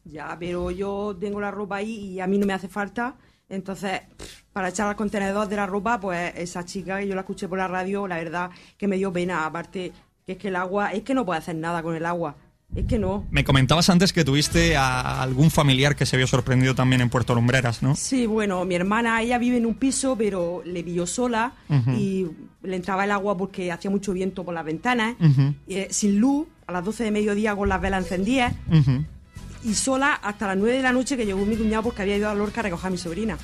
Ya, 0.04 0.36
pero 0.38 0.70
yo 0.70 1.16
tengo 1.18 1.40
la 1.40 1.50
ropa 1.50 1.76
ahí 1.76 2.12
y 2.12 2.20
a 2.20 2.26
mí 2.26 2.36
no 2.36 2.46
me 2.46 2.52
hace 2.52 2.68
falta. 2.68 3.16
Entonces, 3.48 4.00
para 4.52 4.68
echar 4.68 4.88
al 4.88 4.96
contenedor 4.96 5.48
de 5.48 5.56
la 5.56 5.66
ropa, 5.66 6.00
pues 6.00 6.32
esa 6.36 6.64
chica 6.64 6.98
que 7.00 7.06
yo 7.08 7.14
la 7.14 7.20
escuché 7.22 7.48
por 7.48 7.58
la 7.58 7.68
radio, 7.68 8.06
la 8.08 8.16
verdad 8.16 8.50
que 8.76 8.88
me 8.88 8.96
dio 8.96 9.12
pena. 9.12 9.46
Aparte, 9.46 9.92
que 10.26 10.32
es 10.32 10.38
que 10.38 10.48
el 10.48 10.56
agua, 10.56 10.92
es 10.92 11.02
que 11.02 11.14
no 11.14 11.24
puede 11.24 11.38
hacer 11.38 11.56
nada 11.56 11.82
con 11.82 11.94
el 11.94 12.06
agua. 12.06 12.36
Es 12.74 12.86
que 12.86 12.98
no. 12.98 13.24
Me 13.30 13.44
comentabas 13.44 13.88
antes 13.90 14.12
que 14.12 14.24
tuviste 14.24 14.74
a 14.76 15.22
algún 15.22 15.50
familiar 15.50 15.94
que 15.94 16.06
se 16.06 16.16
vio 16.16 16.26
sorprendido 16.26 16.74
también 16.74 17.02
en 17.02 17.10
Puerto 17.10 17.34
Lumbreras, 17.34 17.82
¿no? 17.82 17.94
Sí, 17.94 18.26
bueno, 18.26 18.64
mi 18.64 18.74
hermana, 18.74 19.20
ella 19.22 19.38
vive 19.38 19.58
en 19.58 19.66
un 19.66 19.74
piso, 19.74 20.16
pero 20.16 20.62
le 20.64 20.82
pilló 20.82 21.06
sola 21.06 21.52
y 21.96 22.26
le 22.62 22.76
entraba 22.76 23.04
el 23.04 23.12
agua 23.12 23.36
porque 23.36 23.70
hacía 23.70 23.90
mucho 23.90 24.12
viento 24.12 24.44
por 24.44 24.54
las 24.54 24.64
ventanas, 24.64 25.14
y, 25.68 25.74
eh, 25.76 25.88
sin 25.90 26.18
luz, 26.18 26.48
a 26.66 26.72
las 26.72 26.84
12 26.84 27.04
de 27.04 27.10
mediodía 27.12 27.54
con 27.54 27.68
las 27.68 27.80
velas 27.80 28.02
encendidas, 28.04 28.54
Ujú. 28.68 29.04
Y 29.64 29.74
sola 29.74 30.14
hasta 30.14 30.46
las 30.48 30.56
9 30.56 30.76
de 30.76 30.82
la 30.82 30.92
noche 30.92 31.16
que 31.16 31.24
llegó 31.26 31.44
mi 31.44 31.56
cuñado 31.56 31.82
porque 31.84 32.02
había 32.02 32.16
ido 32.16 32.28
a 32.28 32.34
Lorca 32.34 32.60
a 32.60 32.64
recoger 32.64 32.86
a 32.86 32.90
mi 32.90 32.98
sobrina. 32.98 33.36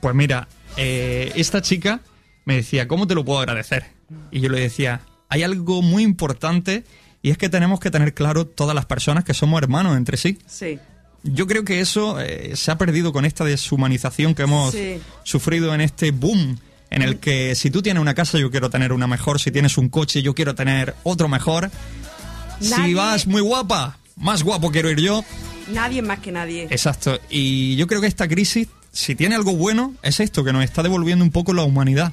Pues 0.00 0.14
mira, 0.14 0.48
eh, 0.76 1.32
esta 1.36 1.62
chica 1.62 2.00
me 2.44 2.56
decía, 2.56 2.88
¿cómo 2.88 3.06
te 3.06 3.14
lo 3.14 3.24
puedo 3.24 3.38
agradecer? 3.40 3.86
Y 4.30 4.40
yo 4.40 4.48
le 4.48 4.60
decía, 4.60 5.00
hay 5.28 5.42
algo 5.42 5.80
muy 5.82 6.02
importante 6.02 6.84
y 7.22 7.30
es 7.30 7.38
que 7.38 7.48
tenemos 7.48 7.78
que 7.80 7.90
tener 7.90 8.14
claro 8.14 8.46
todas 8.46 8.74
las 8.74 8.86
personas 8.86 9.24
que 9.24 9.32
somos 9.34 9.60
hermanos 9.62 9.96
entre 9.96 10.16
sí. 10.16 10.38
Sí, 10.46 10.78
Yo 11.24 11.46
creo 11.46 11.64
que 11.64 11.80
eso 11.80 12.18
eh, 12.20 12.56
se 12.56 12.70
ha 12.72 12.78
perdido 12.78 13.12
con 13.12 13.24
esta 13.24 13.44
deshumanización 13.44 14.34
que 14.34 14.42
hemos 14.42 14.72
Sí. 14.72 15.00
sufrido 15.22 15.72
en 15.72 15.80
este 15.80 16.10
boom 16.10 16.58
en 16.90 17.00
el 17.02 17.20
que 17.20 17.54
si 17.54 17.70
tú 17.70 17.80
tienes 17.80 18.00
una 18.00 18.12
casa 18.14 18.38
yo 18.38 18.50
quiero 18.50 18.68
tener 18.70 18.92
una 18.92 19.06
mejor, 19.06 19.40
si 19.40 19.50
tienes 19.52 19.78
un 19.78 19.88
coche 19.88 20.20
yo 20.22 20.34
quiero 20.34 20.54
tener 20.56 20.94
otro 21.04 21.28
mejor. 21.28 21.70
Si 22.60 22.92
vas 22.94 23.26
muy 23.26 23.40
guapa, 23.40 23.98
más 24.16 24.42
guapo 24.42 24.70
quiero 24.70 24.90
ir 24.90 25.00
yo. 25.00 25.24
nadie 25.68 26.02
más 26.02 26.18
que 26.20 26.32
nadie. 26.32 26.64
Exacto. 26.70 27.18
Y 27.30 27.76
yo 27.76 27.86
creo 27.86 28.00
que 28.00 28.06
esta 28.06 28.28
crisis, 28.28 28.68
si 28.92 29.14
tiene 29.14 29.34
algo 29.34 29.54
bueno, 29.56 29.94
es 30.02 30.20
esto, 30.20 30.44
que 30.44 30.52
nos 30.52 30.64
está 30.64 30.82
devolviendo 30.82 31.24
un 31.24 31.30
poco 31.30 31.52
la 31.52 31.62
humanidad. 31.62 32.12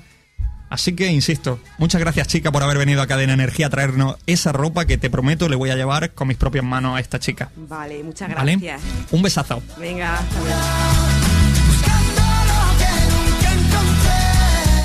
Así 0.69 0.93
que, 0.93 1.07
insisto, 1.07 1.59
muchas 1.79 1.99
gracias 1.99 2.27
chica 2.27 2.51
por 2.51 2.61
haber 2.61 2.77
venido 2.77 3.01
a 3.01 3.07
Cadena 3.07 3.33
Energía 3.33 3.65
a 3.67 3.69
traernos 3.71 4.17
esa 4.27 4.51
ropa 4.51 4.85
que 4.85 4.99
te 4.99 5.09
prometo 5.09 5.49
le 5.49 5.55
voy 5.55 5.71
a 5.71 5.75
llevar 5.75 6.11
con 6.13 6.27
mis 6.27 6.37
propias 6.37 6.63
manos 6.63 6.95
a 6.95 6.99
esta 6.99 7.17
chica. 7.19 7.49
Vale, 7.55 8.03
muchas 8.03 8.31
¿Vale? 8.35 8.51
gracias. 8.57 8.81
Un 9.09 9.23
besazo. 9.23 9.63
Venga, 9.79 10.19
hasta 10.19 10.39
luego. 10.41 10.59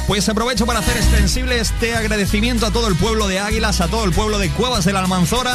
Pues 0.07 0.29
aprovecho 0.29 0.67
para 0.67 0.81
hacer 0.81 0.97
extensible 0.99 1.59
este 1.59 1.95
agradecimiento 1.95 2.67
a 2.67 2.71
todo 2.71 2.89
el 2.89 2.95
pueblo 2.95 3.27
de 3.27 3.39
Águilas, 3.39 3.81
a 3.81 3.89
todo 3.89 4.05
el 4.05 4.13
pueblo 4.13 4.39
de 4.39 4.51
Cuevas 4.51 4.85
de 4.85 4.93
la 4.93 5.01
Almanzora, 5.01 5.55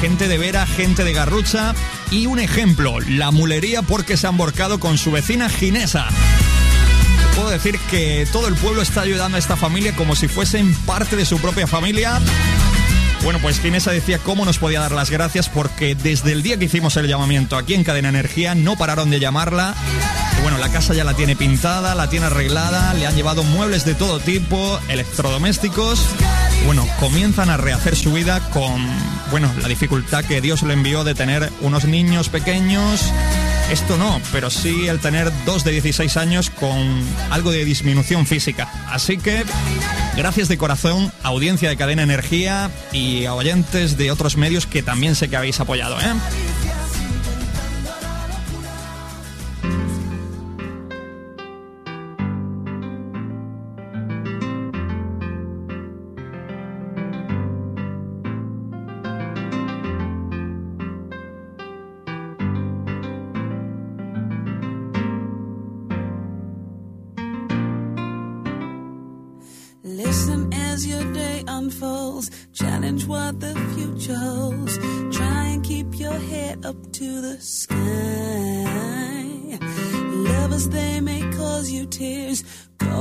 gente 0.00 0.28
de 0.28 0.38
Vera, 0.38 0.66
gente 0.66 1.04
de 1.04 1.12
Garrucha 1.12 1.74
y 2.10 2.26
un 2.26 2.38
ejemplo, 2.38 3.00
la 3.00 3.30
mulería 3.30 3.82
porque 3.82 4.16
se 4.16 4.26
han 4.26 4.36
borcado 4.36 4.78
con 4.78 4.98
su 4.98 5.10
vecina 5.10 5.48
Ginesa. 5.48 6.08
Puedo 7.34 7.50
decir 7.50 7.78
que 7.90 8.26
todo 8.32 8.48
el 8.48 8.54
pueblo 8.54 8.82
está 8.82 9.02
ayudando 9.02 9.36
a 9.36 9.38
esta 9.38 9.56
familia 9.56 9.94
como 9.94 10.14
si 10.14 10.28
fuesen 10.28 10.74
parte 10.86 11.16
de 11.16 11.24
su 11.24 11.38
propia 11.38 11.66
familia. 11.66 12.20
Bueno, 13.22 13.38
pues 13.40 13.60
Ginesa 13.60 13.90
decía 13.90 14.18
cómo 14.18 14.44
nos 14.44 14.58
podía 14.58 14.80
dar 14.80 14.92
las 14.92 15.10
gracias 15.10 15.48
porque 15.48 15.94
desde 15.94 16.32
el 16.32 16.42
día 16.42 16.58
que 16.58 16.66
hicimos 16.66 16.96
el 16.96 17.08
llamamiento 17.08 17.56
aquí 17.56 17.74
en 17.74 17.84
Cadena 17.84 18.08
Energía 18.08 18.54
no 18.54 18.76
pararon 18.76 19.10
de 19.10 19.20
llamarla. 19.20 19.74
Bueno, 20.42 20.58
la 20.58 20.70
casa 20.70 20.94
ya 20.94 21.04
la 21.04 21.14
tiene 21.14 21.36
pintada, 21.36 21.94
la 21.94 22.08
tiene 22.08 22.26
arreglada, 22.26 22.94
le 22.94 23.06
han 23.06 23.16
llevado 23.16 23.42
muebles 23.42 23.84
de 23.84 23.94
todo 23.94 24.20
tipo, 24.20 24.78
electrodomésticos. 24.88 26.06
Bueno, 26.66 26.86
comienzan 26.98 27.48
a 27.48 27.56
rehacer 27.56 27.94
su 27.94 28.12
vida 28.12 28.40
con, 28.50 28.84
bueno, 29.30 29.50
la 29.62 29.68
dificultad 29.68 30.24
que 30.24 30.40
Dios 30.40 30.62
le 30.62 30.74
envió 30.74 31.04
de 31.04 31.14
tener 31.14 31.50
unos 31.60 31.84
niños 31.84 32.28
pequeños. 32.28 33.12
Esto 33.70 33.96
no, 33.96 34.20
pero 34.32 34.50
sí 34.50 34.88
el 34.88 35.00
tener 35.00 35.32
dos 35.44 35.64
de 35.64 35.72
16 35.72 36.16
años 36.16 36.50
con 36.50 37.02
algo 37.30 37.52
de 37.52 37.64
disminución 37.64 38.26
física. 38.26 38.68
Así 38.88 39.16
que 39.16 39.44
Gracias 40.16 40.48
de 40.48 40.56
corazón, 40.56 41.12
audiencia 41.22 41.68
de 41.68 41.76
Cadena 41.76 42.02
Energía 42.02 42.70
y 42.90 43.26
a 43.26 43.34
oyentes 43.34 43.98
de 43.98 44.10
otros 44.10 44.38
medios 44.38 44.64
que 44.64 44.82
también 44.82 45.14
sé 45.14 45.28
que 45.28 45.36
habéis 45.36 45.60
apoyado. 45.60 46.00
¿eh? 46.00 46.14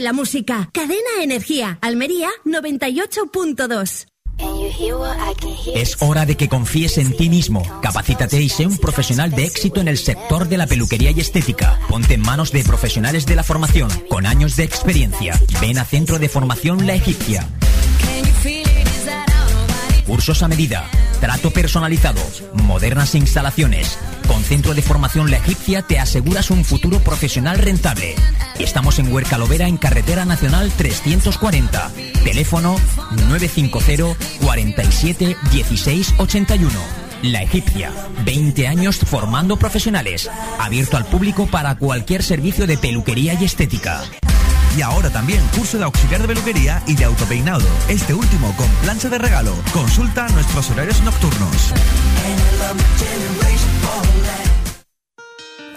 La 0.00 0.12
música. 0.12 0.70
Cadena 0.72 1.22
Energía. 1.22 1.78
Almería 1.82 2.28
98.2. 2.44 4.06
Es 5.74 5.96
hora 6.00 6.26
de 6.26 6.36
que 6.36 6.48
confíes 6.48 6.98
en 6.98 7.16
ti 7.16 7.28
mismo. 7.28 7.62
Capacítate 7.80 8.40
y 8.42 8.48
sé 8.48 8.66
un 8.66 8.78
profesional 8.78 9.30
de 9.30 9.44
éxito 9.44 9.80
en 9.80 9.88
el 9.88 9.98
sector 9.98 10.48
de 10.48 10.56
la 10.56 10.66
peluquería 10.66 11.10
y 11.12 11.20
estética. 11.20 11.78
Ponte 11.88 12.14
en 12.14 12.20
manos 12.20 12.50
de 12.50 12.64
profesionales 12.64 13.26
de 13.26 13.36
la 13.36 13.44
formación, 13.44 13.88
con 14.08 14.26
años 14.26 14.56
de 14.56 14.64
experiencia. 14.64 15.40
Ven 15.60 15.78
a 15.78 15.84
Centro 15.84 16.18
de 16.18 16.28
Formación 16.28 16.86
La 16.86 16.94
Egipcia. 16.94 17.48
Cursos 20.06 20.42
a 20.42 20.48
medida, 20.48 20.84
trato 21.20 21.50
personalizado, 21.50 22.20
modernas 22.52 23.14
instalaciones. 23.14 23.98
Con 24.28 24.42
Centro 24.42 24.74
de 24.74 24.82
Formación 24.82 25.30
La 25.30 25.38
Egipcia 25.38 25.82
te 25.82 25.98
aseguras 25.98 26.50
un 26.50 26.64
futuro 26.64 27.00
profesional 27.00 27.58
rentable. 27.58 28.14
Estamos 28.58 28.98
en 28.98 29.10
Huerca 29.12 29.38
Lovera 29.38 29.66
en 29.66 29.78
Carretera 29.78 30.26
Nacional 30.26 30.70
340. 30.76 31.90
Teléfono 32.22 32.76
950 33.28 34.16
47 34.42 35.36
16 35.52 36.14
81. 36.18 36.70
La 37.22 37.42
Egipcia, 37.42 37.90
20 38.26 38.68
años 38.68 38.98
formando 38.98 39.56
profesionales. 39.56 40.30
Abierto 40.58 40.98
al 40.98 41.06
público 41.06 41.46
para 41.46 41.76
cualquier 41.76 42.22
servicio 42.22 42.66
de 42.66 42.76
peluquería 42.76 43.32
y 43.34 43.44
estética. 43.44 44.02
Y 44.76 44.82
ahora 44.82 45.10
también 45.10 45.40
curso 45.56 45.78
de 45.78 45.84
auxiliar 45.84 46.20
de 46.20 46.28
peluquería 46.28 46.82
y 46.86 46.96
de 46.96 47.04
autopeinado. 47.04 47.64
Este 47.88 48.12
último 48.12 48.54
con 48.56 48.68
plancha 48.82 49.08
de 49.08 49.18
regalo. 49.18 49.54
Consulta 49.72 50.26
nuestros 50.28 50.70
horarios 50.70 51.00
nocturnos. 51.02 51.72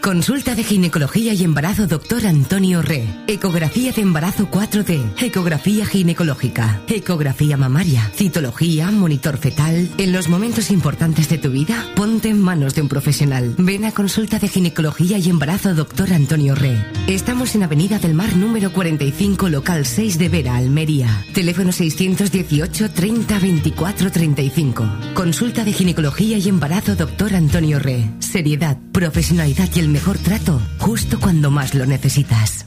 Consulta 0.08 0.56
de 0.56 0.64
ginecología 0.64 1.34
y 1.34 1.44
embarazo 1.44 1.86
Dr. 1.86 2.28
Antonio 2.28 2.82
Re. 2.82 3.06
Ecografía 3.28 3.92
de 3.92 4.04
embarazo 4.04 4.50
4D. 4.50 5.22
Ecografía 5.22 5.86
ginecológica. 5.86 6.80
Ecografía 6.88 7.58
mamaria. 7.58 8.10
Citología, 8.16 8.90
monitor 8.90 9.38
fetal. 9.38 9.90
En 9.98 10.14
los 10.14 10.30
momentos 10.30 10.72
importantes 10.72 11.28
de 11.28 11.38
tu 11.38 11.50
vida, 11.50 11.86
ponte 11.94 12.30
en 12.30 12.42
manos 12.42 12.74
de 12.74 12.84
un 12.84 12.88
profesional. 12.88 13.54
Ven 13.58 13.84
a 13.84 13.92
consulta 13.92 14.40
de 14.40 14.48
ginecología 14.48 15.18
y 15.18 15.30
embarazo 15.30 15.76
Dr. 15.76 16.14
Antonio 16.14 16.56
Re. 16.56 16.86
Estamos 17.08 17.54
en 17.56 17.64
Avenida 17.64 18.00
del 18.00 18.14
Mar 18.14 18.34
número 18.38 18.72
45, 18.72 19.50
local 19.50 19.86
6 19.86 20.20
de 20.20 20.30
Vera, 20.30 20.56
Almería. 20.56 21.26
Teléfono 21.34 21.74
618 21.74 22.92
30 22.92 23.40
24 23.40 24.10
35. 24.10 24.90
Consulta 25.14 25.66
de 25.66 25.74
ginecología 25.74 26.38
y 26.38 26.48
embarazo 26.48 26.96
Dr. 26.96 27.36
Antonio 27.36 27.78
Re. 27.78 28.10
Seriedad, 28.20 28.78
profesionalidad 28.94 29.68
y 29.76 29.80
el 29.80 29.97
mejor 29.98 30.20
trato 30.20 30.62
justo 30.78 31.20
cuando 31.20 31.50
más 31.50 31.74
lo 31.74 31.84
necesitas. 31.88 32.66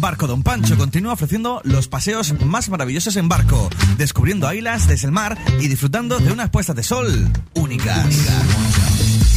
Barco 0.00 0.26
Don 0.26 0.42
Pancho 0.42 0.76
continúa 0.76 1.12
ofreciendo 1.12 1.60
los 1.62 1.86
paseos 1.86 2.34
más 2.40 2.68
maravillosos 2.68 3.14
en 3.14 3.28
barco, 3.28 3.70
descubriendo 3.96 4.52
islas 4.52 4.88
desde 4.88 5.06
el 5.06 5.12
mar 5.12 5.38
y 5.60 5.68
disfrutando 5.68 6.18
de 6.18 6.32
unas 6.32 6.50
puestas 6.50 6.74
de 6.74 6.82
sol 6.82 7.30
únicas. 7.54 8.08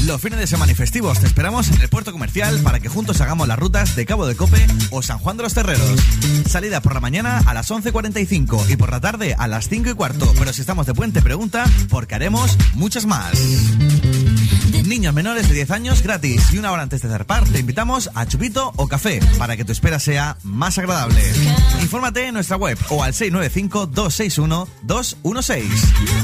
Los 0.07 0.19
fines 0.19 0.39
de 0.39 0.47
semana 0.47 0.71
y 0.71 0.75
festivos 0.75 1.19
te 1.19 1.27
esperamos 1.27 1.67
en 1.69 1.79
el 1.79 1.89
puerto 1.89 2.11
comercial 2.11 2.59
para 2.63 2.79
que 2.79 2.89
juntos 2.89 3.21
hagamos 3.21 3.47
las 3.47 3.59
rutas 3.59 3.95
de 3.95 4.07
Cabo 4.07 4.25
de 4.25 4.35
Cope 4.35 4.65
o 4.89 5.03
San 5.03 5.19
Juan 5.19 5.37
de 5.37 5.43
los 5.43 5.53
Terreros. 5.53 5.99
Salida 6.47 6.81
por 6.81 6.95
la 6.95 7.01
mañana 7.01 7.43
a 7.45 7.53
las 7.53 7.69
11.45 7.69 8.67
y 8.67 8.77
por 8.77 8.89
la 8.89 8.99
tarde 8.99 9.35
a 9.37 9.47
las 9.47 9.69
5 9.69 9.91
y 9.91 9.93
cuarto. 9.93 10.33
Pero 10.39 10.53
si 10.53 10.61
estamos 10.61 10.87
de 10.87 10.95
puente, 10.95 11.21
pregunta 11.21 11.65
porque 11.89 12.15
haremos 12.15 12.57
muchas 12.73 13.05
más. 13.05 13.33
Niños 14.87 15.13
menores 15.13 15.47
de 15.49 15.55
10 15.55 15.71
años 15.71 16.01
gratis 16.01 16.53
y 16.53 16.59
una 16.59 16.71
hora 16.71 16.81
antes 16.81 17.01
de 17.01 17.09
zarpar 17.09 17.43
te 17.43 17.59
invitamos 17.59 18.09
a 18.15 18.25
chupito 18.25 18.71
o 18.77 18.87
café 18.87 19.19
para 19.37 19.57
que 19.57 19.65
tu 19.65 19.73
espera 19.73 19.99
sea 19.99 20.37
más 20.43 20.77
agradable. 20.77 21.21
Infórmate 21.81 22.27
en 22.27 22.35
nuestra 22.35 22.55
web 22.55 22.77
o 22.89 23.03
al 23.03 23.11
695-261-216. 23.13 25.65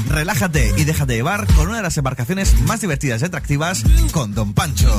Relájate 0.08 0.72
y 0.78 0.84
déjate 0.84 1.14
llevar 1.14 1.46
con 1.54 1.68
una 1.68 1.76
de 1.76 1.82
las 1.82 1.98
embarcaciones 1.98 2.58
más 2.62 2.80
divertidas 2.80 3.20
y 3.20 3.26
atractivas 3.26 3.84
con 4.12 4.34
Don 4.34 4.54
Pancho. 4.54 4.90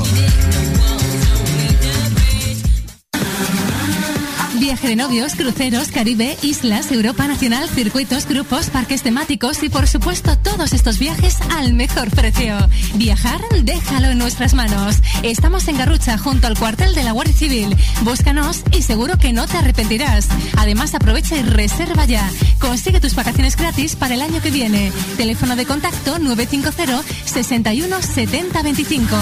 Viaje 4.59 4.87
de 4.87 4.95
novios, 4.95 5.35
cruceros, 5.35 5.89
Caribe, 5.89 6.37
islas, 6.41 6.91
Europa 6.91 7.27
Nacional, 7.27 7.69
circuitos, 7.69 8.25
grupos, 8.25 8.69
parques 8.69 9.03
temáticos 9.03 9.61
y 9.63 9.69
por 9.69 9.87
supuesto 9.87 10.37
todos 10.37 10.71
estos 10.71 10.97
viajes 10.97 11.37
al 11.51 11.73
mejor 11.73 12.09
precio. 12.09 12.55
Viajar, 12.95 13.41
déjalo 13.63 14.07
en 14.07 14.17
nuestras 14.17 14.53
manos. 14.53 14.97
Estamos 15.23 15.67
en 15.67 15.77
Garrucha 15.77 16.17
junto 16.17 16.47
al 16.47 16.57
cuartel 16.57 16.95
de 16.95 17.03
la 17.03 17.11
Guardia 17.11 17.35
Civil. 17.35 17.75
Búscanos 18.01 18.63
y 18.71 18.81
seguro 18.81 19.17
que 19.17 19.33
no 19.33 19.45
te 19.45 19.57
arrepentirás. 19.57 20.29
Además 20.57 20.95
aprovecha 20.95 21.35
y 21.35 21.43
reserva 21.43 22.05
ya. 22.05 22.29
Consigue 22.59 23.01
tus 23.01 23.15
vacaciones 23.15 23.57
gratis 23.57 23.95
para 23.95 24.15
el 24.15 24.21
año 24.21 24.41
que 24.41 24.51
viene. 24.51 24.91
Teléfono 25.17 25.55
de 25.55 25.65
contacto 25.65 26.17
950 26.17 27.03
61 27.25 28.01
70 28.01 28.63
25. 28.63 29.15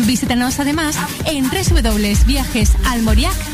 Visítanos 0.00 0.58
además 0.58 0.96
en 1.26 1.44
www.viajesalmoriac.com. 1.44 3.49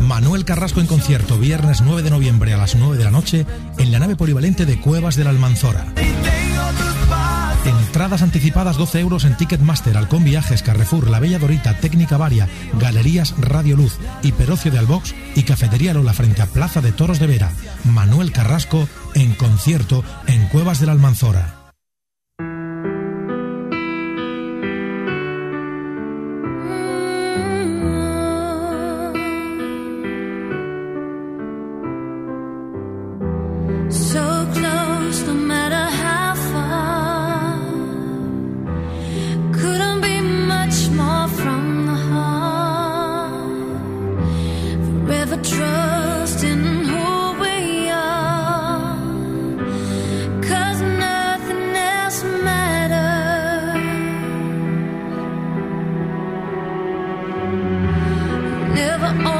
Manuel 0.00 0.44
Carrasco 0.44 0.80
en 0.80 0.86
concierto, 0.86 1.38
viernes 1.38 1.80
9 1.80 2.02
de 2.02 2.10
noviembre 2.10 2.52
a 2.52 2.56
las 2.56 2.74
9 2.74 2.98
de 2.98 3.04
la 3.04 3.10
noche 3.10 3.46
en 3.78 3.92
la 3.92 3.98
nave 3.98 4.16
polivalente 4.16 4.66
de 4.66 4.78
Cuevas 4.80 5.16
de 5.16 5.24
la 5.24 5.30
Almanzora. 5.30 5.86
Entradas 7.64 8.22
anticipadas 8.22 8.76
12 8.76 9.00
euros 9.00 9.24
en 9.24 9.36
Ticketmaster, 9.36 9.96
Halcón 9.96 10.24
Viajes, 10.24 10.62
Carrefour, 10.62 11.10
La 11.10 11.20
Bella 11.20 11.38
Dorita, 11.38 11.74
Técnica 11.78 12.16
Varia, 12.16 12.48
Galerías 12.78 13.34
Radio 13.38 13.76
Luz, 13.76 13.98
Hiperocio 14.22 14.70
de 14.70 14.78
Albox 14.78 15.14
y 15.34 15.42
Cafetería 15.42 15.94
Lola 15.94 16.12
frente 16.12 16.42
a 16.42 16.46
Plaza 16.46 16.80
de 16.80 16.92
Toros 16.92 17.18
de 17.18 17.26
Vera. 17.26 17.50
Manuel 17.84 18.32
Carrasco 18.32 18.88
en 19.14 19.34
concierto 19.34 20.04
en 20.26 20.46
Cuevas 20.48 20.80
de 20.80 20.86
la 20.86 20.92
Almanzora. 20.92 21.59
never 58.80 59.28
own 59.28 59.39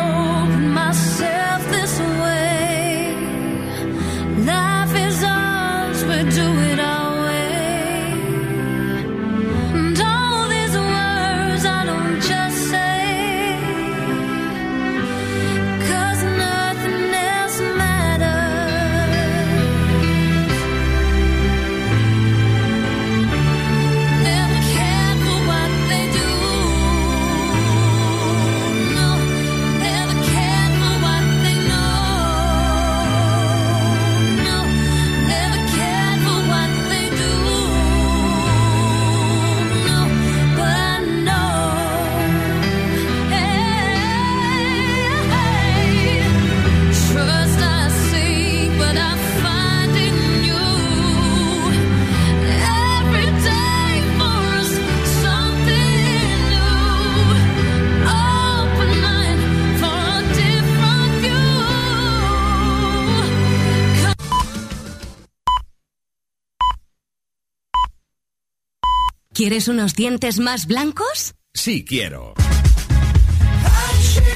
¿Quieres 69.51 69.67
unos 69.67 69.97
dientes 69.97 70.39
más 70.39 70.69
blancos? 70.69 71.35
Sí, 71.53 71.85
quiero. 71.85 72.35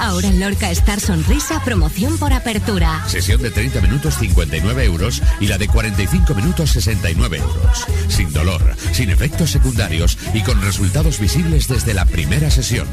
Ahora 0.00 0.26
en 0.26 0.40
Lorca 0.40 0.72
Star 0.72 0.98
Sonrisa, 0.98 1.62
promoción 1.64 2.18
por 2.18 2.32
apertura. 2.32 3.00
Sesión 3.06 3.40
de 3.40 3.52
30 3.52 3.80
minutos 3.80 4.16
59 4.18 4.84
euros 4.84 5.22
y 5.38 5.46
la 5.46 5.56
de 5.56 5.68
45 5.68 6.34
minutos 6.34 6.70
69 6.70 7.38
euros. 7.38 7.86
Sin 8.08 8.32
dolor, 8.32 8.60
sin 8.90 9.08
efectos 9.10 9.50
secundarios 9.50 10.18
y 10.34 10.42
con 10.42 10.60
resultados 10.60 11.20
visibles 11.20 11.68
desde 11.68 11.94
la 11.94 12.06
primera 12.06 12.50
sesión. 12.50 12.88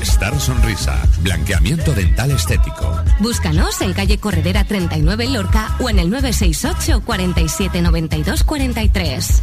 Star 0.00 0.40
Sonrisa, 0.40 1.06
blanqueamiento 1.20 1.92
dental 1.92 2.30
estético. 2.30 3.02
Búscanos 3.20 3.82
en 3.82 3.92
calle 3.92 4.16
Corredera 4.16 4.64
39 4.64 5.24
en 5.24 5.34
Lorca 5.34 5.76
o 5.78 5.90
en 5.90 5.98
el 5.98 6.08
968 6.08 7.02
47 7.04 7.82
92 7.82 8.44
43. 8.44 9.42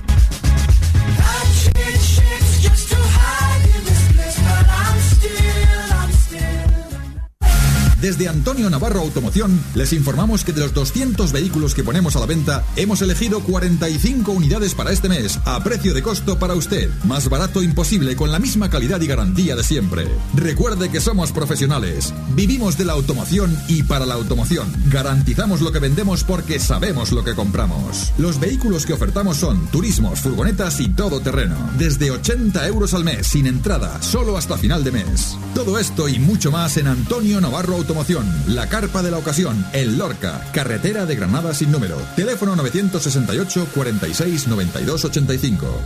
Desde 8.14 8.30
Antonio 8.30 8.70
Navarro 8.70 9.00
Automoción 9.00 9.60
les 9.74 9.92
informamos 9.92 10.44
que 10.44 10.54
de 10.54 10.62
los 10.62 10.72
200 10.72 11.32
vehículos 11.32 11.74
que 11.74 11.84
ponemos 11.84 12.16
a 12.16 12.20
la 12.20 12.28
venta, 12.28 12.64
hemos 12.76 13.02
elegido 13.02 13.40
45 13.40 14.32
unidades 14.32 14.76
para 14.76 14.92
este 14.92 15.10
mes, 15.10 15.40
a 15.46 15.64
precio 15.64 15.96
de 15.96 16.04
costo 16.04 16.38
para 16.38 16.54
usted. 16.54 16.92
Más 17.06 17.28
barato 17.28 17.64
imposible 17.64 18.16
con 18.16 18.32
la 18.32 18.38
misma 18.38 18.70
calidad 18.70 19.02
y 19.02 19.08
garantía 19.08 19.56
de 19.56 19.64
siempre. 19.64 20.08
Recuerde 20.36 20.90
que 20.92 21.02
somos 21.02 21.32
profesionales, 21.32 22.14
vivimos 22.36 22.78
de 22.78 22.86
la 22.86 22.94
automoción 22.94 23.58
y 23.68 23.82
para 23.82 24.06
la 24.06 24.14
automoción. 24.14 24.72
Garantizamos 24.92 25.62
lo 25.62 25.72
que 25.72 25.80
vendemos 25.80 26.24
porque 26.24 26.60
sabemos 26.60 27.12
lo 27.14 27.24
que 27.24 27.34
compramos. 27.34 28.14
Los 28.20 28.40
vehículos 28.40 28.86
que 28.86 28.94
ofertamos 28.94 29.38
son 29.38 29.66
turismos, 29.72 30.20
furgonetas 30.20 30.80
y 30.82 30.90
todo 30.90 31.20
terreno. 31.20 31.56
Desde 31.80 32.12
80 32.12 32.68
euros 32.68 32.94
al 32.94 33.06
mes, 33.06 33.26
sin 33.26 33.48
entrada, 33.48 34.04
solo 34.04 34.38
hasta 34.38 34.56
final 34.56 34.84
de 34.84 34.92
mes. 34.92 35.36
Todo 35.56 35.80
esto 35.80 36.08
y 36.08 36.20
mucho 36.20 36.52
más 36.52 36.78
en 36.78 36.86
Antonio 36.86 37.42
Navarro 37.42 37.74
Automoción, 37.74 38.03
la 38.48 38.68
carpa 38.68 39.02
de 39.02 39.12
la 39.12 39.18
ocasión, 39.18 39.66
en 39.72 39.98
Lorca, 39.98 40.42
carretera 40.52 41.06
de 41.06 41.16
Granada 41.16 41.54
sin 41.54 41.72
número. 41.72 41.96
Teléfono 42.18 42.54
968 42.56 43.68
46 43.74 44.48
92 44.48 45.06
85. 45.06 45.82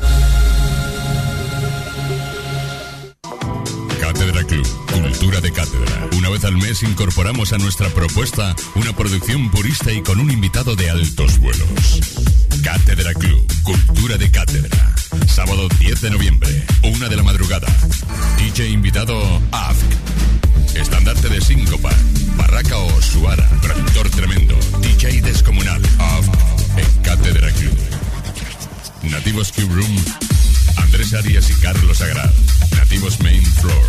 Cátedra 4.01 4.43
Club, 4.45 4.67
cultura 4.91 5.41
de 5.41 5.51
cátedra. 5.51 6.09
Una 6.17 6.29
vez 6.29 6.43
al 6.43 6.57
mes 6.57 6.81
incorporamos 6.81 7.53
a 7.53 7.59
nuestra 7.59 7.87
propuesta 7.89 8.55
una 8.73 8.93
producción 8.93 9.51
purista 9.51 9.91
y 9.91 10.01
con 10.01 10.19
un 10.19 10.31
invitado 10.31 10.75
de 10.75 10.89
altos 10.89 11.37
vuelos. 11.37 11.99
Cátedra 12.63 13.13
Club, 13.13 13.45
cultura 13.61 14.17
de 14.17 14.31
cátedra. 14.31 14.95
Sábado 15.27 15.67
10 15.79 16.01
de 16.01 16.09
noviembre, 16.09 16.65
una 16.83 17.09
de 17.09 17.15
la 17.15 17.23
madrugada. 17.23 17.67
DJ 18.39 18.69
invitado 18.69 19.21
AFK. 19.51 20.46
Estandarte 20.79 21.29
de 21.29 21.41
Síncopa, 21.41 21.89
Barraca 22.35 22.77
o 22.77 23.01
Suara, 23.01 23.47
Productor 23.61 24.09
Tremendo, 24.09 24.55
DJ 24.81 25.21
Descomunal, 25.21 25.81
AFK, 25.97 26.77
en 26.77 27.01
Cátedra 27.01 27.51
Club. 27.51 27.77
Nativos 29.03 29.51
Cube 29.51 29.73
Room, 29.73 30.05
Andrés 30.77 31.13
Arias 31.13 31.49
y 31.49 31.53
Carlos 31.55 32.01
Agral. 32.01 32.31
Nativos 32.75 33.19
Main 33.21 33.43
Floor, 33.43 33.85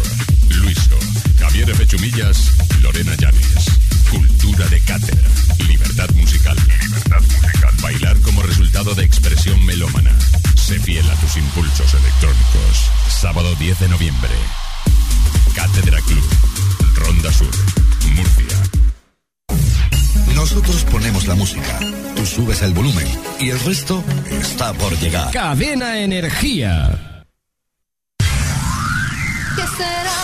Luiso, 0.56 0.98
Javier 1.38 1.70
F. 1.70 1.86
Chumillas, 1.86 2.52
Lorena 2.80 3.14
Llanes. 3.16 3.64
Cultura 4.10 4.66
de 4.68 4.80
cátedra, 4.80 5.28
libertad 5.68 6.10
musical. 6.14 6.56
Libertad 6.66 7.20
musical. 7.20 7.74
Bailar 7.82 8.16
como 8.20 8.42
resultado 8.42 8.94
de 8.94 9.04
expresión 9.04 9.64
melómana. 9.64 10.10
Sé 10.56 10.80
fiel 10.80 11.08
a 11.10 11.14
tus 11.16 11.36
impulsos 11.36 11.94
electrónicos. 11.94 12.90
Sábado 13.08 13.54
10 13.56 13.78
de 13.80 13.88
noviembre. 13.88 14.34
Cátedra 15.54 16.00
Club, 16.02 16.24
Ronda 16.96 17.32
Sur, 17.32 17.50
Murcia. 18.14 18.58
Nosotros 20.34 20.84
ponemos 20.90 21.26
la 21.26 21.34
música, 21.34 21.78
tú 22.16 22.24
subes 22.24 22.62
el 22.62 22.72
volumen 22.72 23.06
y 23.40 23.50
el 23.50 23.60
resto 23.60 24.04
está 24.30 24.72
por 24.74 24.98
llegar. 24.98 25.30
Cadena 25.32 25.98
Energía. 25.98 27.24
¿Qué 29.56 29.62
será? 29.76 30.18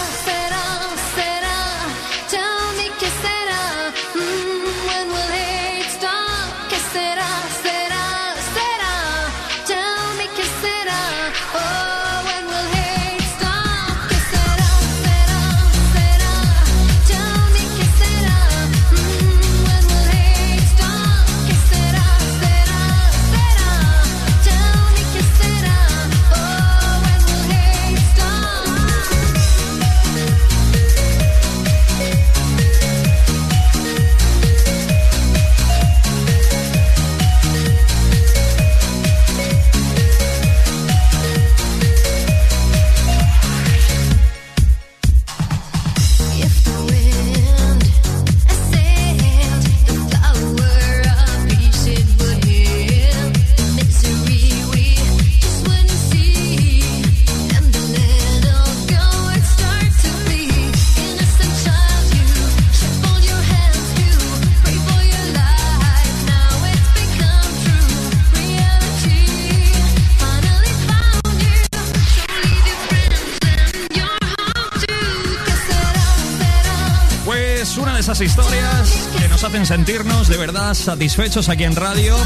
Hacen 79.55 79.67
sentirnos 79.67 80.27
de 80.27 80.37
verdad 80.37 80.75
satisfechos 80.75 81.49
aquí 81.49 81.63
en 81.63 81.77
radio. 81.77 82.17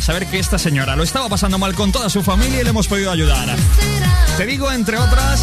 Saber 0.00 0.26
que 0.26 0.38
esta 0.38 0.58
señora 0.58 0.96
lo 0.96 1.02
estaba 1.02 1.28
pasando 1.28 1.58
mal 1.58 1.74
con 1.74 1.92
toda 1.92 2.08
su 2.08 2.22
familia 2.22 2.62
y 2.62 2.64
le 2.64 2.70
hemos 2.70 2.88
podido 2.88 3.10
ayudar. 3.10 3.54
Te 4.38 4.46
digo, 4.46 4.72
entre 4.72 4.96
otras, 4.96 5.42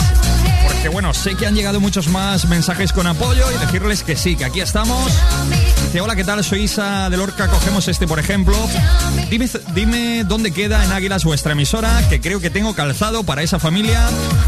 porque 0.66 0.90
bueno, 0.90 1.14
sé 1.14 1.36
que 1.36 1.46
han 1.46 1.54
llegado 1.54 1.80
muchos 1.80 2.08
más 2.08 2.48
mensajes 2.48 2.92
con 2.94 3.06
apoyo 3.06 3.46
y 3.52 3.60
decirles 3.60 4.02
que 4.02 4.16
sí, 4.16 4.36
que 4.36 4.46
aquí 4.46 4.62
estamos. 4.62 5.12
Dice, 5.86 6.02
hola, 6.02 6.16
¿qué 6.16 6.24
tal? 6.24 6.44
Soy 6.44 6.64
Isa 6.64 7.12
de 7.12 7.18
Lorca, 7.18 7.48
cogemos 7.48 7.88
este, 7.88 8.08
por 8.08 8.18
ejemplo. 8.18 8.58
Dime, 9.30 9.48
dime 9.76 10.24
dónde 10.24 10.50
queda 10.50 10.84
en 10.84 10.92
Águilas 10.94 11.26
vuestra 11.26 11.52
emisora, 11.52 12.08
que 12.10 12.22
creo 12.22 12.40
que 12.40 12.50
tengo 12.50 12.74
calzado 12.74 13.24
para 13.24 13.44
esa 13.44 13.60
familia, 13.60 14.02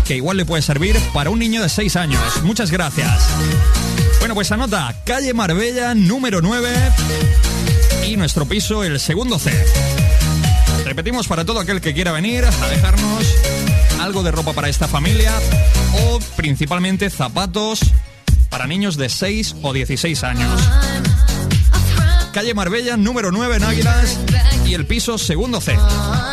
que 0.04 0.16
igual 0.16 0.38
le 0.38 0.46
puede 0.46 0.64
servir 0.64 0.98
para 1.14 1.30
un 1.30 1.38
niño 1.38 1.62
de 1.62 1.70
6 1.70 1.96
años. 1.96 2.22
Muchas 2.42 2.72
gracias. 2.72 3.22
Bueno, 4.26 4.34
pues 4.34 4.52
anota, 4.52 4.92
calle 5.04 5.36
Marbella, 5.36 5.94
número 5.94 6.42
9 6.42 6.74
y 8.08 8.18
nuestro 8.18 8.48
piso, 8.48 8.84
el 8.84 9.00
segundo 9.00 9.38
C. 9.38 9.52
Repetimos 10.84 11.28
para 11.28 11.46
todo 11.46 11.60
aquel 11.60 11.80
que 11.80 11.94
quiera 11.94 12.12
venir 12.12 12.44
a 12.44 12.68
dejarnos 12.70 13.24
algo 14.02 14.24
de 14.24 14.32
ropa 14.32 14.54
para 14.54 14.68
esta 14.68 14.88
familia 14.88 15.32
o 16.08 16.20
principalmente 16.36 17.08
zapatos 17.12 17.82
para 18.50 18.66
niños 18.66 18.98
de 18.98 19.10
6 19.10 19.58
o 19.62 19.74
16 19.74 20.24
años. 20.24 20.60
Calle 22.34 22.56
Marbella, 22.56 22.98
número 22.98 23.32
9 23.32 23.58
en 23.58 23.64
Águilas 23.64 24.18
y 24.66 24.74
el 24.74 24.86
piso 24.86 25.18
segundo 25.18 25.62
C. 25.62 25.78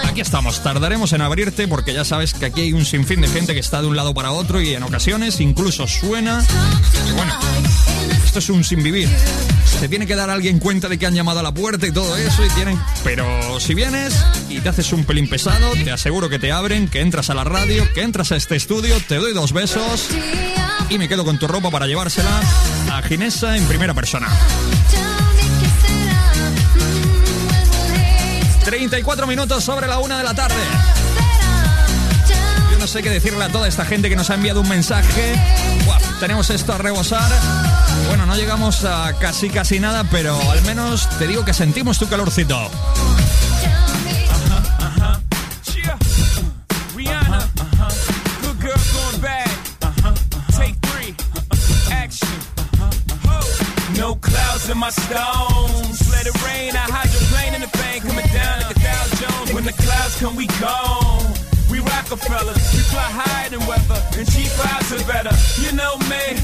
Aquí 0.04 0.20
estamos, 0.20 0.62
tardaremos 0.62 1.12
en 1.12 1.20
abrirte 1.20 1.68
porque 1.68 1.94
ya 1.94 2.04
sabes 2.04 2.34
que 2.34 2.46
aquí 2.46 2.62
hay 2.62 2.72
un 2.72 2.84
sinfín 2.84 3.20
de 3.20 3.28
gente 3.28 3.54
que 3.54 3.60
está 3.60 3.80
de 3.80 3.88
un 3.88 3.96
lado 3.96 4.14
para 4.14 4.32
otro 4.32 4.60
y 4.60 4.74
en 4.74 4.82
ocasiones 4.82 5.40
incluso 5.40 5.86
suena. 5.86 6.44
Bueno, 7.14 7.32
esto 8.24 8.38
es 8.38 8.48
un 8.48 8.64
sin 8.64 8.82
vivir. 8.82 9.08
Se 9.80 9.88
tiene 9.88 10.06
que 10.06 10.14
dar 10.14 10.30
alguien 10.30 10.58
cuenta 10.58 10.88
de 10.88 10.98
que 10.98 11.06
han 11.06 11.14
llamado 11.14 11.40
a 11.40 11.42
la 11.42 11.52
puerta 11.52 11.86
y 11.86 11.92
todo 11.92 12.16
eso 12.16 12.44
y 12.44 12.48
tienen... 12.50 12.78
Pero 13.04 13.60
si 13.60 13.74
vienes 13.74 14.14
y 14.48 14.60
te 14.60 14.68
haces 14.68 14.92
un 14.92 15.04
pelín 15.04 15.28
pesado, 15.28 15.72
te 15.72 15.90
aseguro 15.90 16.28
que 16.28 16.38
te 16.38 16.52
abren, 16.52 16.88
que 16.88 17.00
entras 17.00 17.30
a 17.30 17.34
la 17.34 17.44
radio, 17.44 17.86
que 17.94 18.02
entras 18.02 18.32
a 18.32 18.36
este 18.36 18.56
estudio, 18.56 18.96
te 19.08 19.16
doy 19.16 19.32
dos 19.32 19.52
besos 19.52 20.08
y 20.88 20.98
me 20.98 21.08
quedo 21.08 21.24
con 21.24 21.38
tu 21.38 21.48
ropa 21.48 21.70
para 21.70 21.86
llevársela 21.86 22.40
a 22.92 23.02
Ginesa 23.02 23.56
en 23.56 23.64
primera 23.66 23.94
persona. 23.94 24.28
34 28.64 29.26
minutos 29.26 29.64
sobre 29.64 29.86
la 29.86 29.98
una 29.98 30.18
de 30.18 30.24
la 30.24 30.34
tarde. 30.34 30.54
Yo 32.70 32.78
no 32.78 32.86
sé 32.86 33.02
qué 33.02 33.10
decirle 33.10 33.44
a 33.44 33.48
toda 33.48 33.66
esta 33.66 33.84
gente 33.84 34.08
que 34.08 34.16
nos 34.16 34.30
ha 34.30 34.34
enviado 34.34 34.60
un 34.60 34.68
mensaje. 34.68 35.34
Tenemos 36.20 36.50
esto 36.50 36.72
a 36.72 36.78
rebosar. 36.78 37.30
Bueno, 38.08 38.26
no 38.26 38.36
llegamos 38.36 38.84
a 38.84 39.14
casi 39.18 39.50
casi 39.50 39.80
nada, 39.80 40.04
pero 40.04 40.38
al 40.50 40.62
menos 40.62 41.08
te 41.18 41.26
digo 41.26 41.44
que 41.44 41.52
sentimos 41.52 41.98
tu 41.98 42.08
calorcito. 42.08 42.70
No 53.98 54.16
clouds 54.16 54.68
in 54.68 54.78
my 54.78 54.90
stones. 54.90 56.10
Let 56.10 56.26
it 56.26 56.42
rain, 56.42 56.74
I 56.74 57.01
can 60.22 60.36
we 60.36 60.46
go? 60.62 61.18
We 61.68 61.80
Rockefellers, 61.80 62.62
we 62.74 62.82
fly 62.94 63.10
higher 63.10 63.50
than 63.50 63.58
weather, 63.66 63.98
and 64.14 64.26
cheap 64.30 64.46
vibes 64.54 64.94
are 64.94 65.06
better. 65.10 65.34
You 65.58 65.74
know 65.74 65.98
me. 66.06 66.38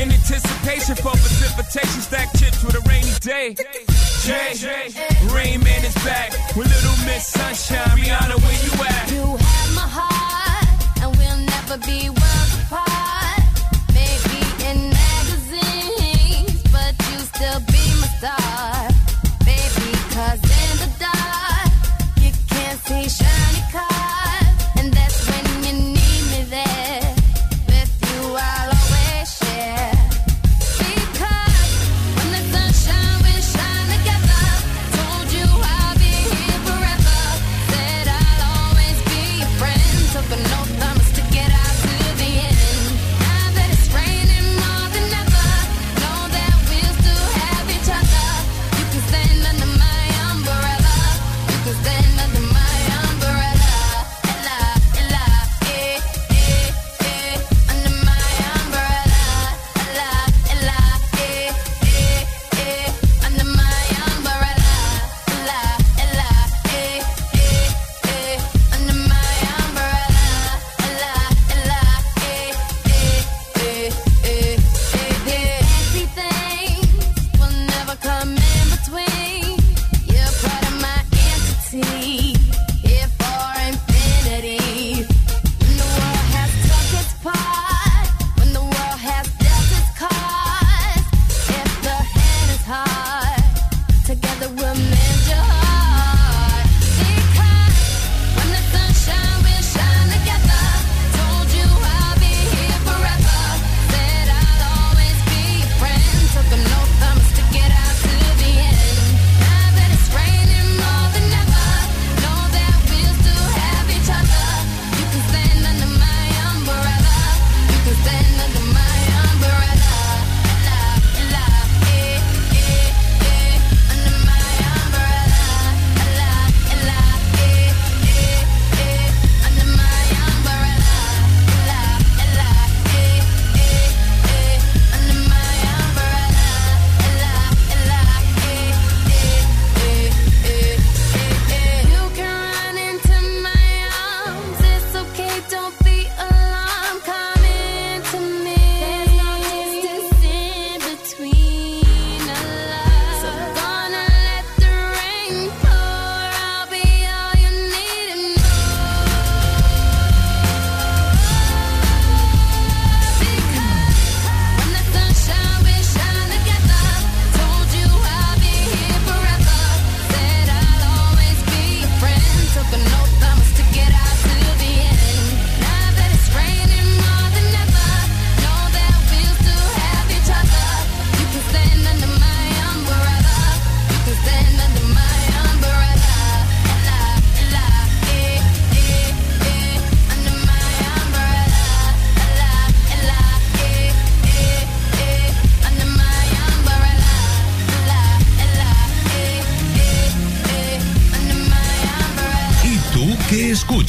In 0.00 0.08
anticipation 0.10 0.96
for 0.96 1.12
precipitation, 1.12 2.00
stack 2.00 2.32
chips 2.38 2.64
with 2.64 2.76
a 2.76 2.82
rainy 2.88 3.12
day. 3.20 3.54
Jay, 4.24 4.56
Rain 5.34 5.60
Man 5.62 5.84
is 5.84 5.94
back 6.06 6.32
with 6.56 6.72
Little 6.72 6.96
Miss 7.04 7.26
Sunshine. 7.26 7.98
Rihanna, 7.98 8.40
where 8.40 8.60
you 8.64 8.72
at? 8.88 9.10
You 9.12 9.36
have 9.36 9.74
my 9.74 9.88
heart, 9.98 11.02
and 11.02 11.14
we'll 11.18 11.42
never 11.44 11.76
be. 11.84 12.17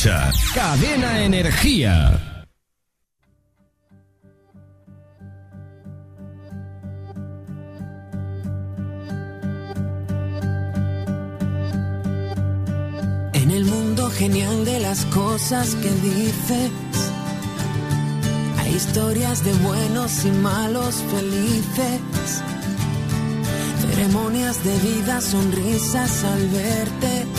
Cadena 0.02 1.26
Energía. 1.26 2.46
En 13.34 13.52
el 13.52 13.66
mundo 13.66 14.10
genial 14.12 14.64
de 14.64 14.80
las 14.80 15.04
cosas 15.08 15.76
que 15.76 15.90
dices, 15.90 16.72
hay 18.60 18.76
historias 18.76 19.44
de 19.44 19.52
buenos 19.56 20.24
y 20.24 20.32
malos 20.32 20.96
felices, 21.12 22.42
ceremonias 23.82 24.64
de 24.64 24.78
vida, 24.78 25.20
sonrisas 25.20 26.24
al 26.24 26.48
verte 26.48 27.39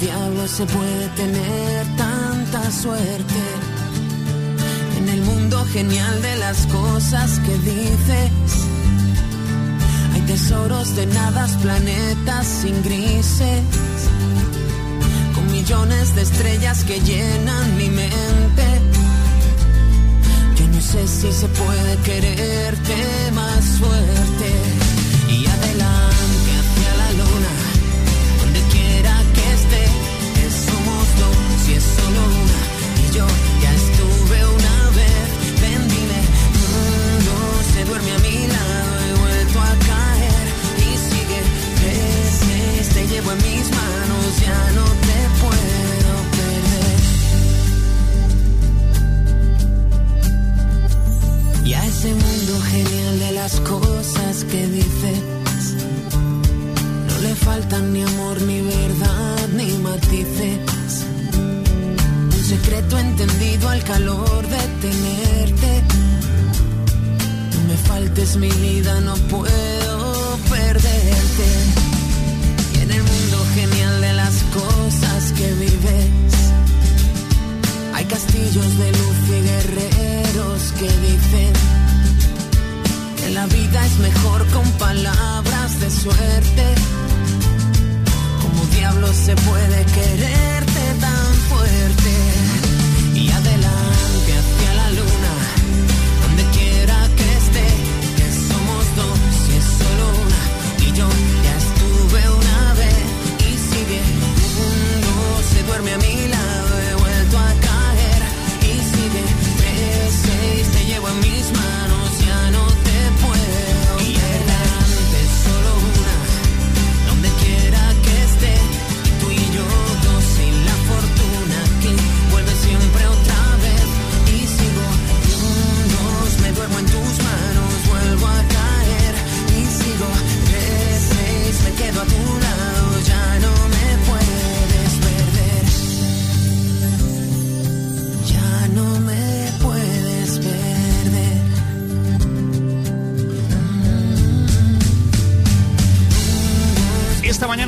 diablo 0.00 0.48
se 0.48 0.64
puede 0.64 1.08
tener 1.08 1.86
tanta 1.96 2.70
suerte? 2.70 3.42
En 4.98 5.08
el 5.08 5.22
mundo 5.22 5.64
genial 5.72 6.22
de 6.22 6.36
las 6.36 6.66
cosas 6.66 7.38
que 7.40 7.58
dices, 7.58 8.30
hay 10.14 10.22
tesoros 10.22 10.96
de 10.96 11.06
nadas, 11.06 11.52
planetas 11.62 12.46
sin 12.46 12.82
grises, 12.82 13.62
con 15.34 15.52
millones 15.52 16.14
de 16.14 16.22
estrellas 16.22 16.82
que 16.84 17.00
llenan 17.00 17.76
mi 17.76 17.90
mente. 17.90 18.66
Yo 20.56 20.66
no 20.68 20.80
sé 20.80 21.06
si 21.06 21.32
se 21.32 21.48
puede 21.48 21.96
quererte 22.04 22.96
más 23.34 23.64
fuerte. 23.78 24.89
genial 52.60 53.18
de 53.18 53.32
las 53.32 53.60
cosas 53.60 54.44
que 54.44 54.66
dices. 54.66 55.20
No 57.08 57.18
le 57.22 57.34
faltan 57.34 57.92
ni 57.92 58.02
amor, 58.02 58.40
ni 58.42 58.60
verdad, 58.60 59.48
ni 59.54 59.68
matices. 59.78 61.06
Un 62.36 62.44
secreto 62.44 62.98
entendido 62.98 63.68
al 63.68 63.82
calor 63.84 64.42
de 64.54 64.62
tenerte. 64.84 65.82
No 67.54 67.60
me 67.68 67.76
faltes 67.76 68.36
mi 68.36 68.50
vida, 68.50 69.00
no 69.00 69.14
puedo 69.34 70.38
perderte. 70.48 71.48
Y 72.74 72.78
en 72.82 72.90
el 72.90 73.02
mundo 73.02 73.36
genial 73.54 74.00
de 74.00 74.12
las 74.14 74.34
cosas 74.58 75.32
que 75.32 75.52
vives. 75.54 76.32
Hay 77.94 78.04
castillos 78.06 78.78
de 78.78 78.88
luz 78.92 79.18
y 79.28 79.40
guerreros 79.48 80.72
que 80.78 80.88
dicen 81.08 81.52
la 83.34 83.46
vida 83.46 83.86
es 83.86 83.98
mejor 83.98 84.46
con 84.48 84.70
palabras 84.72 85.80
de 85.80 85.90
suerte. 85.90 86.64
Como 88.42 88.64
diablos 88.76 89.14
se 89.14 89.34
puede 89.36 89.84
quererte 89.96 90.82
tan 91.00 91.34
fuerte. 91.50 92.12
Y 93.14 93.30
adelante 93.30 94.30
hacia 94.40 94.74
la 94.74 94.90
luna, 94.90 95.19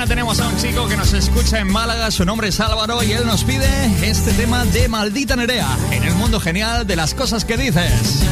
tenemos 0.07 0.41
a 0.41 0.49
un 0.49 0.57
chico 0.57 0.89
que 0.89 0.97
nos 0.97 1.13
escucha 1.13 1.61
en 1.61 1.71
Málaga, 1.71 2.11
su 2.11 2.25
nombre 2.25 2.49
es 2.49 2.59
Álvaro 2.61 3.03
y 3.03 3.13
él 3.13 3.25
nos 3.25 3.45
pide 3.45 3.69
este 4.03 4.33
tema 4.33 4.65
de 4.65 4.89
Maldita 4.89 5.37
Nerea, 5.37 5.69
en 5.93 6.03
el 6.03 6.15
mundo 6.15 6.41
genial 6.41 6.87
de 6.87 6.97
las 6.97 7.15
cosas 7.15 7.45
que 7.45 7.57
dices. 7.57 8.25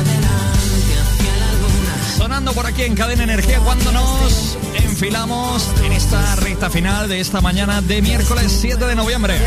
Sonando 2.16 2.53
por 2.53 2.66
aquí 2.66 2.83
en 2.83 2.95
Cadena 2.95 3.23
Energía 3.23 3.61
cuando 3.61 3.93
nos 3.93 4.59
enfilamos 4.75 5.68
en 5.85 5.93
esta 5.93 6.37
recta 6.37 6.71
final 6.71 7.09
de 7.09 7.21
esta 7.21 7.41
mañana 7.41 7.81
de 7.83 8.03
miércoles 8.03 8.57
7 8.61 8.87
de 8.87 8.95
noviembre. 8.97 9.39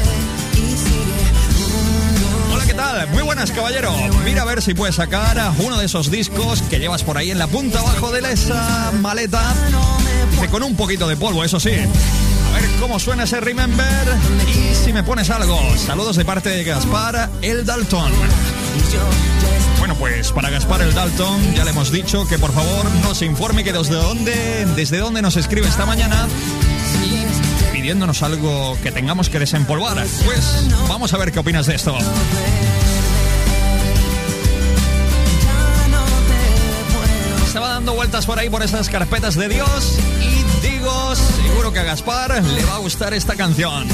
Hola, 2.73 2.93
¿qué 2.93 3.05
tal? 3.05 3.09
Muy 3.09 3.23
buenas, 3.23 3.51
caballero. 3.51 3.93
Mira 4.23 4.41
a 4.41 4.45
ver 4.45 4.61
si 4.61 4.73
puedes 4.73 4.95
sacar 4.95 5.37
uno 5.59 5.77
de 5.77 5.85
esos 5.85 6.09
discos 6.09 6.61
que 6.63 6.79
llevas 6.79 7.03
por 7.03 7.17
ahí 7.17 7.31
en 7.31 7.37
la 7.37 7.47
punta 7.47 7.79
abajo 7.79 8.11
de 8.11 8.19
esa 8.31 8.91
maleta. 8.99 9.41
Con 10.49 10.63
un 10.63 10.75
poquito 10.75 11.07
de 11.07 11.15
polvo, 11.15 11.43
eso 11.43 11.59
sí. 11.59 11.71
A 11.71 12.59
ver 12.59 12.69
cómo 12.79 12.99
suena 12.99 13.23
ese 13.23 13.39
Remember 13.39 14.07
y 14.47 14.75
si 14.75 14.93
me 14.93 15.03
pones 15.03 15.29
algo. 15.29 15.59
Saludos 15.77 16.15
de 16.15 16.25
parte 16.25 16.49
de 16.49 16.63
Gaspar, 16.63 17.29
el 17.41 17.65
Dalton. 17.65 18.11
Bueno, 19.79 19.95
pues 19.95 20.31
para 20.31 20.49
Gaspar 20.49 20.81
el 20.81 20.93
Dalton 20.93 21.55
ya 21.55 21.63
le 21.65 21.71
hemos 21.71 21.91
dicho 21.91 22.25
que 22.27 22.39
por 22.39 22.53
favor 22.53 22.85
nos 23.03 23.21
informe 23.21 23.63
que 23.63 23.73
desde 23.73 23.95
dónde, 23.95 24.65
desde 24.75 24.97
dónde 24.97 25.21
nos 25.21 25.35
escribe 25.37 25.67
esta 25.67 25.85
mañana 25.85 26.27
pidiéndonos 27.83 28.23
algo 28.23 28.77
que 28.81 28.93
tengamos 28.93 29.27
que 29.27 29.39
desempolvar. 29.39 29.97
Pues 30.23 30.69
vamos 30.87 31.13
a 31.13 31.17
ver 31.17 31.33
qué 31.33 31.39
opinas 31.39 31.65
de 31.65 31.75
esto. 31.75 31.97
Estaba 37.45 37.67
dando 37.67 37.93
vueltas 37.93 38.25
por 38.25 38.39
ahí 38.39 38.49
por 38.49 38.63
esas 38.63 38.87
carpetas 38.87 39.35
de 39.35 39.49
Dios 39.49 39.99
y 40.21 40.65
digo, 40.65 41.13
seguro 41.13 41.73
que 41.73 41.79
a 41.79 41.83
Gaspar 41.83 42.41
le 42.41 42.63
va 42.63 42.75
a 42.75 42.77
gustar 42.77 43.13
esta 43.13 43.35
canción. 43.35 43.85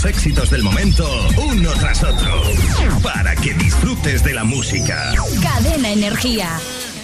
Los 0.00 0.10
éxitos 0.10 0.50
del 0.50 0.62
momento, 0.62 1.06
uno 1.36 1.72
tras 1.72 2.02
otro. 2.02 2.42
Para 3.02 3.34
que 3.36 3.52
disfrutes 3.54 4.24
de 4.24 4.32
la 4.32 4.44
música. 4.44 5.12
Cadena 5.42 5.90
Energía. 5.90 6.48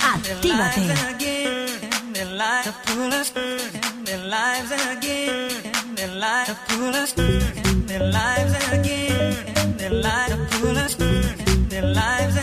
Actívate. 0.00 0.80
Their 11.68 11.84
lives 11.84 12.36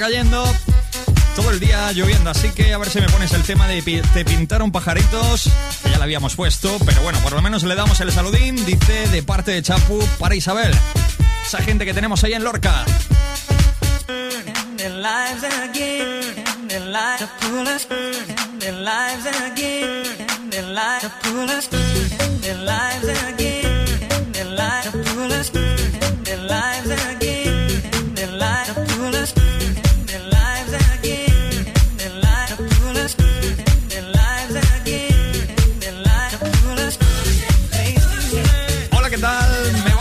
cayendo 0.00 0.42
todo 1.36 1.50
el 1.50 1.60
día 1.60 1.92
lloviendo, 1.92 2.30
así 2.30 2.48
que 2.52 2.72
a 2.72 2.78
ver 2.78 2.88
si 2.88 3.02
me 3.02 3.08
pones 3.10 3.32
el 3.32 3.42
tema 3.42 3.68
de 3.68 3.82
te 4.14 4.24
pintaron 4.24 4.72
pajaritos, 4.72 5.50
que 5.82 5.90
ya 5.90 5.98
lo 5.98 6.04
habíamos 6.04 6.36
puesto, 6.36 6.78
pero 6.86 7.02
bueno, 7.02 7.18
por 7.20 7.32
lo 7.32 7.42
menos 7.42 7.64
le 7.64 7.74
damos 7.74 8.00
el 8.00 8.10
saludín, 8.10 8.56
dice 8.64 9.08
de 9.08 9.22
parte 9.22 9.50
de 9.50 9.62
Chapu 9.62 10.02
para 10.18 10.34
Isabel. 10.34 10.72
Esa 11.46 11.58
gente 11.58 11.84
que 11.84 11.92
tenemos 11.92 12.24
ahí 12.24 12.32
en 12.32 12.44
Lorca. 12.44 12.86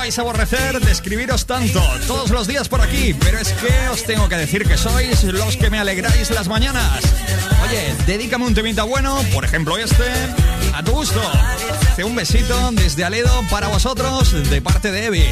Vais 0.09 0.17
aborrecer 0.17 0.79
de 0.79 0.91
escribiros 0.91 1.45
tanto 1.45 1.79
todos 2.07 2.31
los 2.31 2.47
días 2.47 2.67
por 2.67 2.81
aquí, 2.81 3.13
pero 3.19 3.37
es 3.37 3.53
que 3.53 3.89
os 3.91 4.03
tengo 4.05 4.27
que 4.27 4.37
decir 4.37 4.67
que 4.67 4.75
sois 4.75 5.23
los 5.25 5.55
que 5.55 5.69
me 5.69 5.77
alegráis 5.77 6.31
las 6.31 6.47
mañanas. 6.47 7.03
Oye, 7.67 7.93
dedícame 8.07 8.47
un 8.47 8.55
temita 8.55 8.81
bueno, 8.85 9.23
por 9.31 9.45
ejemplo 9.45 9.77
este, 9.77 10.11
a 10.73 10.81
tu 10.83 10.93
gusto. 10.93 11.21
Hace 11.91 12.03
un 12.03 12.15
besito 12.15 12.71
desde 12.71 13.03
Aledo 13.03 13.29
para 13.51 13.67
vosotros 13.67 14.49
de 14.49 14.61
parte 14.63 14.91
de 14.91 15.05
Evi. 15.05 15.25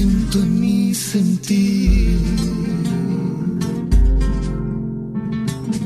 Siento 0.00 0.38
en 0.38 0.60
mi 0.60 0.94
sentir. 0.94 2.18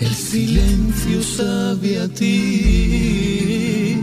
el 0.00 0.14
silencio 0.14 1.22
sabe 1.22 2.00
a 2.00 2.08
ti. 2.08 3.96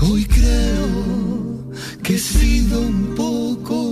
Hoy 0.00 0.24
creo 0.26 1.72
que 2.04 2.14
he 2.14 2.18
sido 2.18 2.80
un 2.82 3.14
poco 3.16 3.83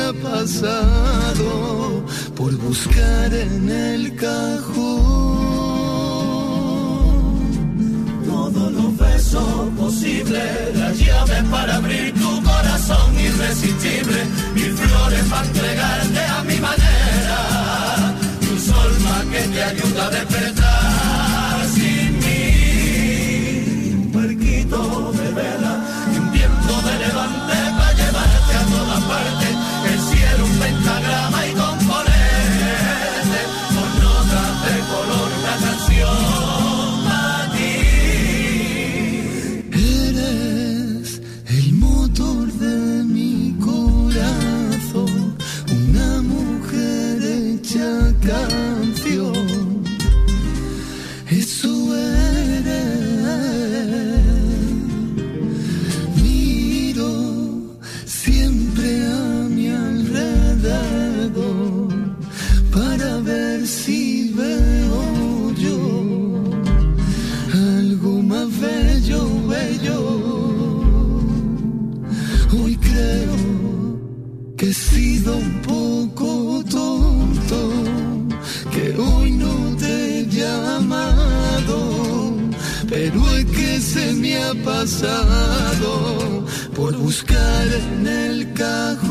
ha 0.00 0.12
pasado 0.12 2.04
por 2.36 2.52
buscar 2.56 3.32
en 3.34 3.70
el 3.70 4.16
cajón. 4.16 5.10
Todos 8.26 8.72
los 8.72 8.96
besos 8.96 9.68
posibles, 9.76 10.76
las 10.76 10.98
llaves 10.98 11.44
para 11.50 11.76
abrir 11.76 12.14
tu 12.14 12.42
corazón 12.42 13.18
irresistible, 13.18 14.20
mil 14.54 14.72
flores 14.74 15.24
para 15.30 15.46
entregarte 15.46 16.20
a 16.20 16.42
mi 16.44 16.56
manera, 16.68 17.38
un 18.50 18.58
sol 18.58 18.92
más 19.04 19.24
que 19.32 19.42
te 19.48 19.62
ayuda 19.62 20.06
a 20.06 20.10
despertar 20.10 20.59
por 86.74 86.94
buscar 86.98 87.66
en 87.68 88.06
el 88.06 88.52
cajón. 88.52 89.08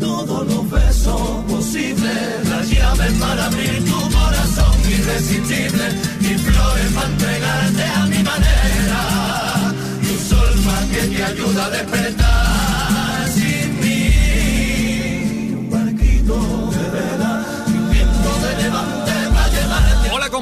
Todos 0.00 0.46
los 0.48 0.70
besos 0.70 1.44
posibles, 1.48 2.48
las 2.48 2.68
llaves 2.68 3.12
para 3.20 3.46
abrir 3.46 3.84
tu 3.84 4.00
corazón 4.10 4.74
irresistible, 4.88 5.84
y 6.20 6.38
flores 6.38 6.92
para 6.92 7.08
entregarte 7.08 7.84
a 7.84 8.06
mi 8.06 8.22
manera, 8.22 9.72
y 10.02 10.06
un 10.10 10.18
sol 10.18 10.54
más 10.64 10.84
que 10.86 11.02
te 11.06 11.24
ayuda 11.24 11.66
a 11.66 11.70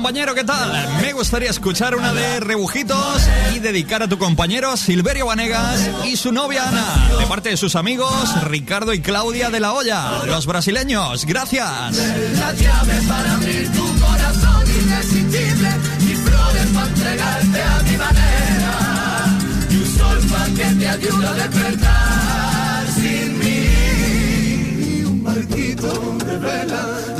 compañero, 0.08 0.34
¿qué 0.34 0.44
tal? 0.44 0.72
Me 1.02 1.12
gustaría 1.12 1.50
escuchar 1.50 1.94
una 1.94 2.14
de 2.14 2.40
Rebujitos 2.40 3.28
y 3.54 3.58
dedicar 3.58 4.02
a 4.02 4.08
tu 4.08 4.16
compañero 4.16 4.74
Silverio 4.78 5.26
Vanegas 5.26 5.86
y 6.06 6.16
su 6.16 6.32
novia 6.32 6.66
Ana, 6.66 7.18
de 7.18 7.26
parte 7.26 7.50
de 7.50 7.58
sus 7.58 7.76
amigos 7.76 8.10
Ricardo 8.44 8.94
y 8.94 9.02
Claudia 9.02 9.50
de 9.50 9.60
la 9.60 9.74
Hoya, 9.74 10.24
los 10.24 10.46
brasileños. 10.46 11.26
Gracias. 11.26 11.94
La 12.38 12.54
llave 12.54 13.02
para 13.06 13.34
abrir 13.34 13.70
tu 13.70 14.00
corazón 14.00 14.64
irresistible 14.78 15.68
y 16.00 16.14
flores 16.14 16.66
para 16.72 16.86
entregarte 16.86 17.62
a 17.62 17.82
mi 17.82 17.96
manera 17.98 19.26
y 19.68 19.76
un 19.76 19.98
sol 19.98 20.18
para 20.30 20.46
que 20.46 20.74
te 20.74 20.88
ayude 20.88 21.26
a 21.26 21.32
despertar 21.34 22.86
sin 22.94 23.38
mí 23.40 25.00
y 25.00 25.04
un 25.04 25.22
barquito 25.22 26.16
de 26.24 26.38
vela 26.38 27.17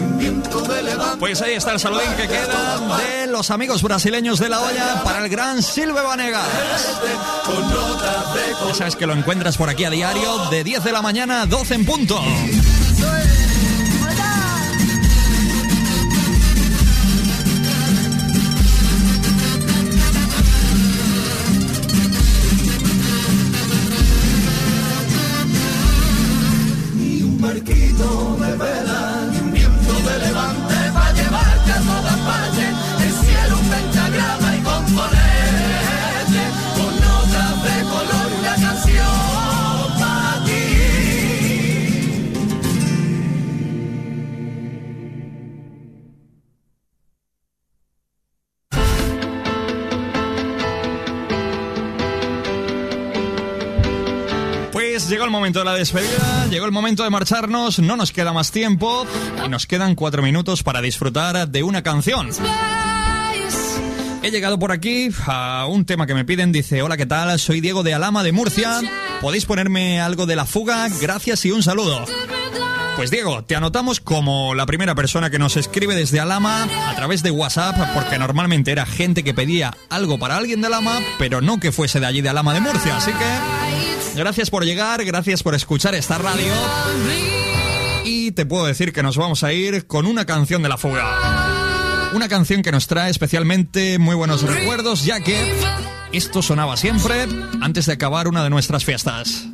Pues 1.18 1.42
ahí 1.42 1.54
está 1.54 1.72
el 1.72 1.80
saludín 1.80 2.12
que 2.16 2.28
queda 2.28 2.78
de 2.98 3.26
los 3.26 3.50
amigos 3.50 3.82
brasileños 3.82 4.38
de 4.38 4.48
la 4.48 4.60
Hoya 4.60 5.02
para 5.04 5.24
el 5.24 5.28
gran 5.28 5.62
Silve 5.62 6.00
Vanegas. 6.00 6.46
Ya 8.66 8.74
sabes 8.74 8.96
que 8.96 9.06
lo 9.06 9.14
encuentras 9.14 9.56
por 9.56 9.68
aquí 9.68 9.84
a 9.84 9.90
diario 9.90 10.38
de 10.50 10.64
10 10.64 10.84
de 10.84 10.92
la 10.92 11.02
mañana 11.02 11.42
a 11.42 11.46
12 11.46 11.74
en 11.74 11.84
punto. 11.84 12.20
De 55.52 55.64
la 55.64 55.74
despedida, 55.74 56.46
llegó 56.50 56.66
el 56.66 56.72
momento 56.72 57.04
de 57.04 57.10
marcharnos, 57.10 57.78
no 57.78 57.96
nos 57.96 58.12
queda 58.12 58.32
más 58.34 58.50
tiempo 58.50 59.06
y 59.44 59.48
nos 59.48 59.66
quedan 59.66 59.94
cuatro 59.94 60.22
minutos 60.22 60.62
para 60.62 60.82
disfrutar 60.82 61.48
de 61.48 61.62
una 61.62 61.82
canción. 61.82 62.28
He 64.22 64.30
llegado 64.30 64.58
por 64.58 64.72
aquí 64.72 65.08
a 65.26 65.66
un 65.66 65.86
tema 65.86 66.06
que 66.06 66.14
me 66.14 66.26
piden, 66.26 66.52
dice, 66.52 66.82
hola, 66.82 66.98
¿qué 66.98 67.06
tal? 67.06 67.38
Soy 67.38 67.60
Diego 67.60 67.82
de 67.82 67.94
Alama 67.94 68.22
de 68.22 68.32
Murcia. 68.32 68.80
¿Podéis 69.22 69.46
ponerme 69.46 70.00
algo 70.00 70.26
de 70.26 70.36
la 70.36 70.44
fuga? 70.44 70.86
Gracias 71.00 71.46
y 71.46 71.50
un 71.50 71.62
saludo. 71.62 72.04
Pues 72.96 73.10
Diego, 73.10 73.44
te 73.44 73.54
anotamos 73.54 74.00
como 74.00 74.54
la 74.54 74.66
primera 74.66 74.96
persona 74.96 75.30
que 75.30 75.38
nos 75.38 75.56
escribe 75.56 75.94
desde 75.94 76.20
Alama 76.20 76.64
a 76.88 76.94
través 76.96 77.22
de 77.22 77.30
WhatsApp, 77.30 77.94
porque 77.94 78.18
normalmente 78.18 78.72
era 78.72 78.84
gente 78.86 79.22
que 79.22 79.32
pedía 79.32 79.72
algo 79.88 80.18
para 80.18 80.36
alguien 80.36 80.60
de 80.60 80.66
Alama, 80.66 80.98
pero 81.16 81.40
no 81.40 81.60
que 81.60 81.72
fuese 81.72 82.00
de 82.00 82.06
allí 82.06 82.20
de 82.20 82.28
Alama 82.28 82.54
de 82.54 82.60
Murcia. 82.60 82.96
Así 82.96 83.12
que 83.12 83.67
gracias 84.18 84.50
por 84.50 84.64
llegar, 84.64 85.04
gracias 85.04 85.42
por 85.42 85.54
escuchar 85.54 85.94
esta 85.94 86.18
radio. 86.18 86.52
Y 88.04 88.32
te 88.32 88.44
puedo 88.44 88.66
decir 88.66 88.92
que 88.92 89.02
nos 89.02 89.16
vamos 89.16 89.44
a 89.44 89.52
ir 89.52 89.86
con 89.86 90.06
una 90.06 90.24
canción 90.24 90.62
de 90.62 90.68
la 90.68 90.76
fuga. 90.76 92.10
Una 92.14 92.28
canción 92.28 92.62
que 92.62 92.72
nos 92.72 92.86
trae 92.86 93.10
especialmente 93.10 93.98
muy 93.98 94.14
buenos 94.14 94.42
recuerdos, 94.42 95.04
ya 95.04 95.20
que 95.20 95.36
esto 96.12 96.42
sonaba 96.42 96.76
siempre 96.76 97.26
antes 97.60 97.86
de 97.86 97.92
acabar 97.92 98.28
una 98.28 98.42
de 98.42 98.50
nuestras 98.50 98.84
fiestas. 98.84 99.46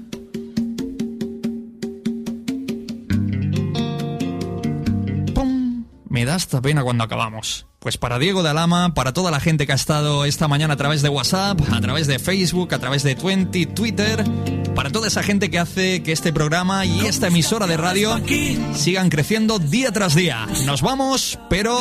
¡Pum! 5.35 5.85
Me 6.09 6.25
da 6.25 6.37
hasta 6.37 6.63
pena 6.63 6.83
cuando 6.85 7.05
acabamos. 7.05 7.67
Pues 7.81 7.99
para 7.99 8.19
Diego 8.19 8.43
de 8.43 8.49
Alama, 8.49 8.95
para 8.95 9.13
toda 9.13 9.31
la 9.31 9.41
gente 9.41 9.67
que 9.67 9.73
ha 9.73 9.75
estado 9.75 10.25
esta 10.25 10.49
mañana 10.49 10.73
a 10.73 10.77
través 10.79 11.03
de 11.03 11.11
WhatsApp, 11.11 11.61
a 11.71 11.81
través 11.83 12.07
de 12.07 12.19
Facebook, 12.19 12.73
a 12.73 12.79
través 12.79 13.03
de 13.03 13.15
Twenty, 13.15 13.67
Twitter, 13.67 14.25
para 14.75 14.91
toda 14.91 15.09
esa 15.09 15.23
gente 15.23 15.51
que 15.51 15.59
hace 15.59 16.03
que 16.03 16.13
este 16.13 16.33
programa 16.33 16.85
y 16.85 17.07
esta 17.07 17.29
emisora 17.29 17.67
de 17.67 17.77
radio 17.77 18.21
sigan 18.75 19.09
creciendo 19.09 19.59
día 19.59 19.93
tras 19.93 20.15
día. 20.15 20.47
Nos 20.67 20.83
vamos, 20.83 21.39
pero 21.49 21.81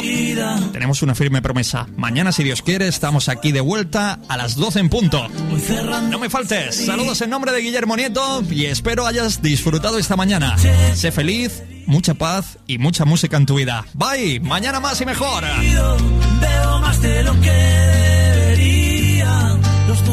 tenemos 0.72 1.02
una 1.02 1.16
firme 1.16 1.42
promesa. 1.42 1.88
Mañana, 1.98 2.32
si 2.32 2.44
Dios 2.44 2.62
quiere, 2.62 2.88
estamos 2.88 3.30
aquí 3.30 3.52
de 3.52 3.62
vuelta 3.62 4.20
a 4.28 4.38
las 4.38 4.56
12 4.56 4.80
en 4.80 4.90
punto. 4.90 5.28
No 6.10 6.20
me 6.20 6.30
faltes. 6.30 6.86
Saludos 6.86 7.22
en 7.22 7.30
nombre 7.30 7.52
de 7.52 7.62
Guillermo 7.62 7.96
Nieto 7.96 8.44
y 8.50 8.66
espero 8.66 9.08
hayas 9.08 9.42
disfrutado 9.42 9.98
esta 9.98 10.16
mañana. 10.16 10.56
Sé 10.94 11.12
feliz, 11.12 11.64
mucha 11.86 12.14
paz 12.14 12.58
y 12.68 12.78
mucha 12.78 13.06
música 13.06 13.38
en 13.38 13.46
tu 13.46 13.56
vida. 13.56 13.86
Bye, 13.94 14.40
mañana 14.40 14.80
más 14.80 15.02
y 15.02 15.06
mejor. 15.06 15.44
Veo 15.44 16.80
más 16.80 17.02
de 17.02 17.24
lo 17.24 17.40
que 17.42 17.52
debería. 17.52 19.58
Los 19.88 20.04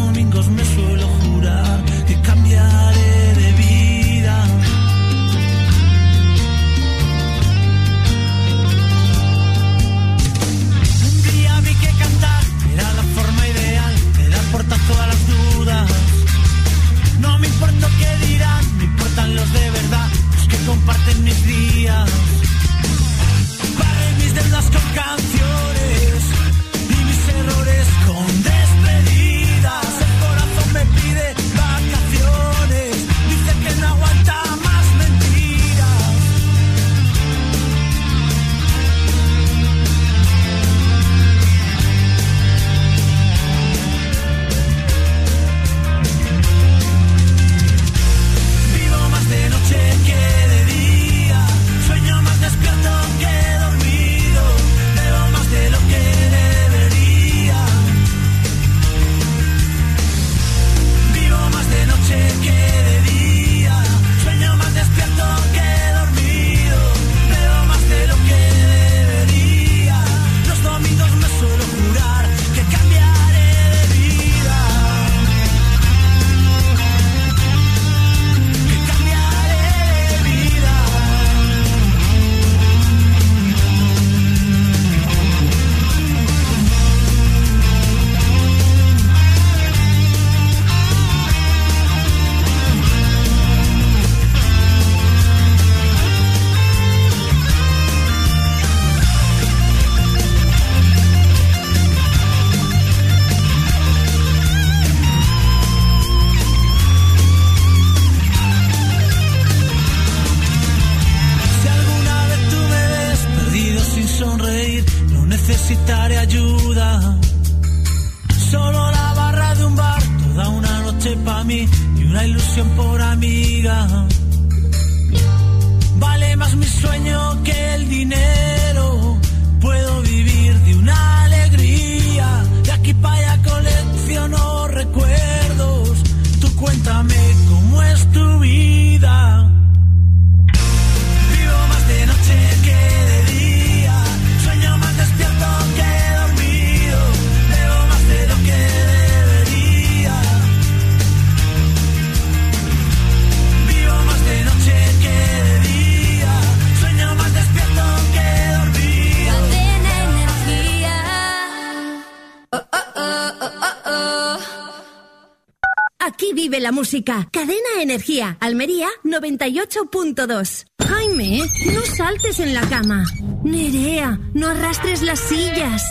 Energía. 167.90 168.36
Almería 168.38 168.88
98.2. 169.02 170.66
Jaime, 170.88 171.40
no 171.74 171.80
saltes 171.96 172.38
en 172.38 172.54
la 172.54 172.60
cama. 172.68 173.04
Nerea, 173.42 174.16
no 174.32 174.46
arrastres 174.46 175.02
las 175.02 175.18
sillas. 175.18 175.82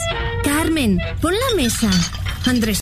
Carmen, 0.46 0.98
pon 1.22 1.34
la 1.34 1.62
mesa. 1.62 1.90
Andrés. 2.46 2.78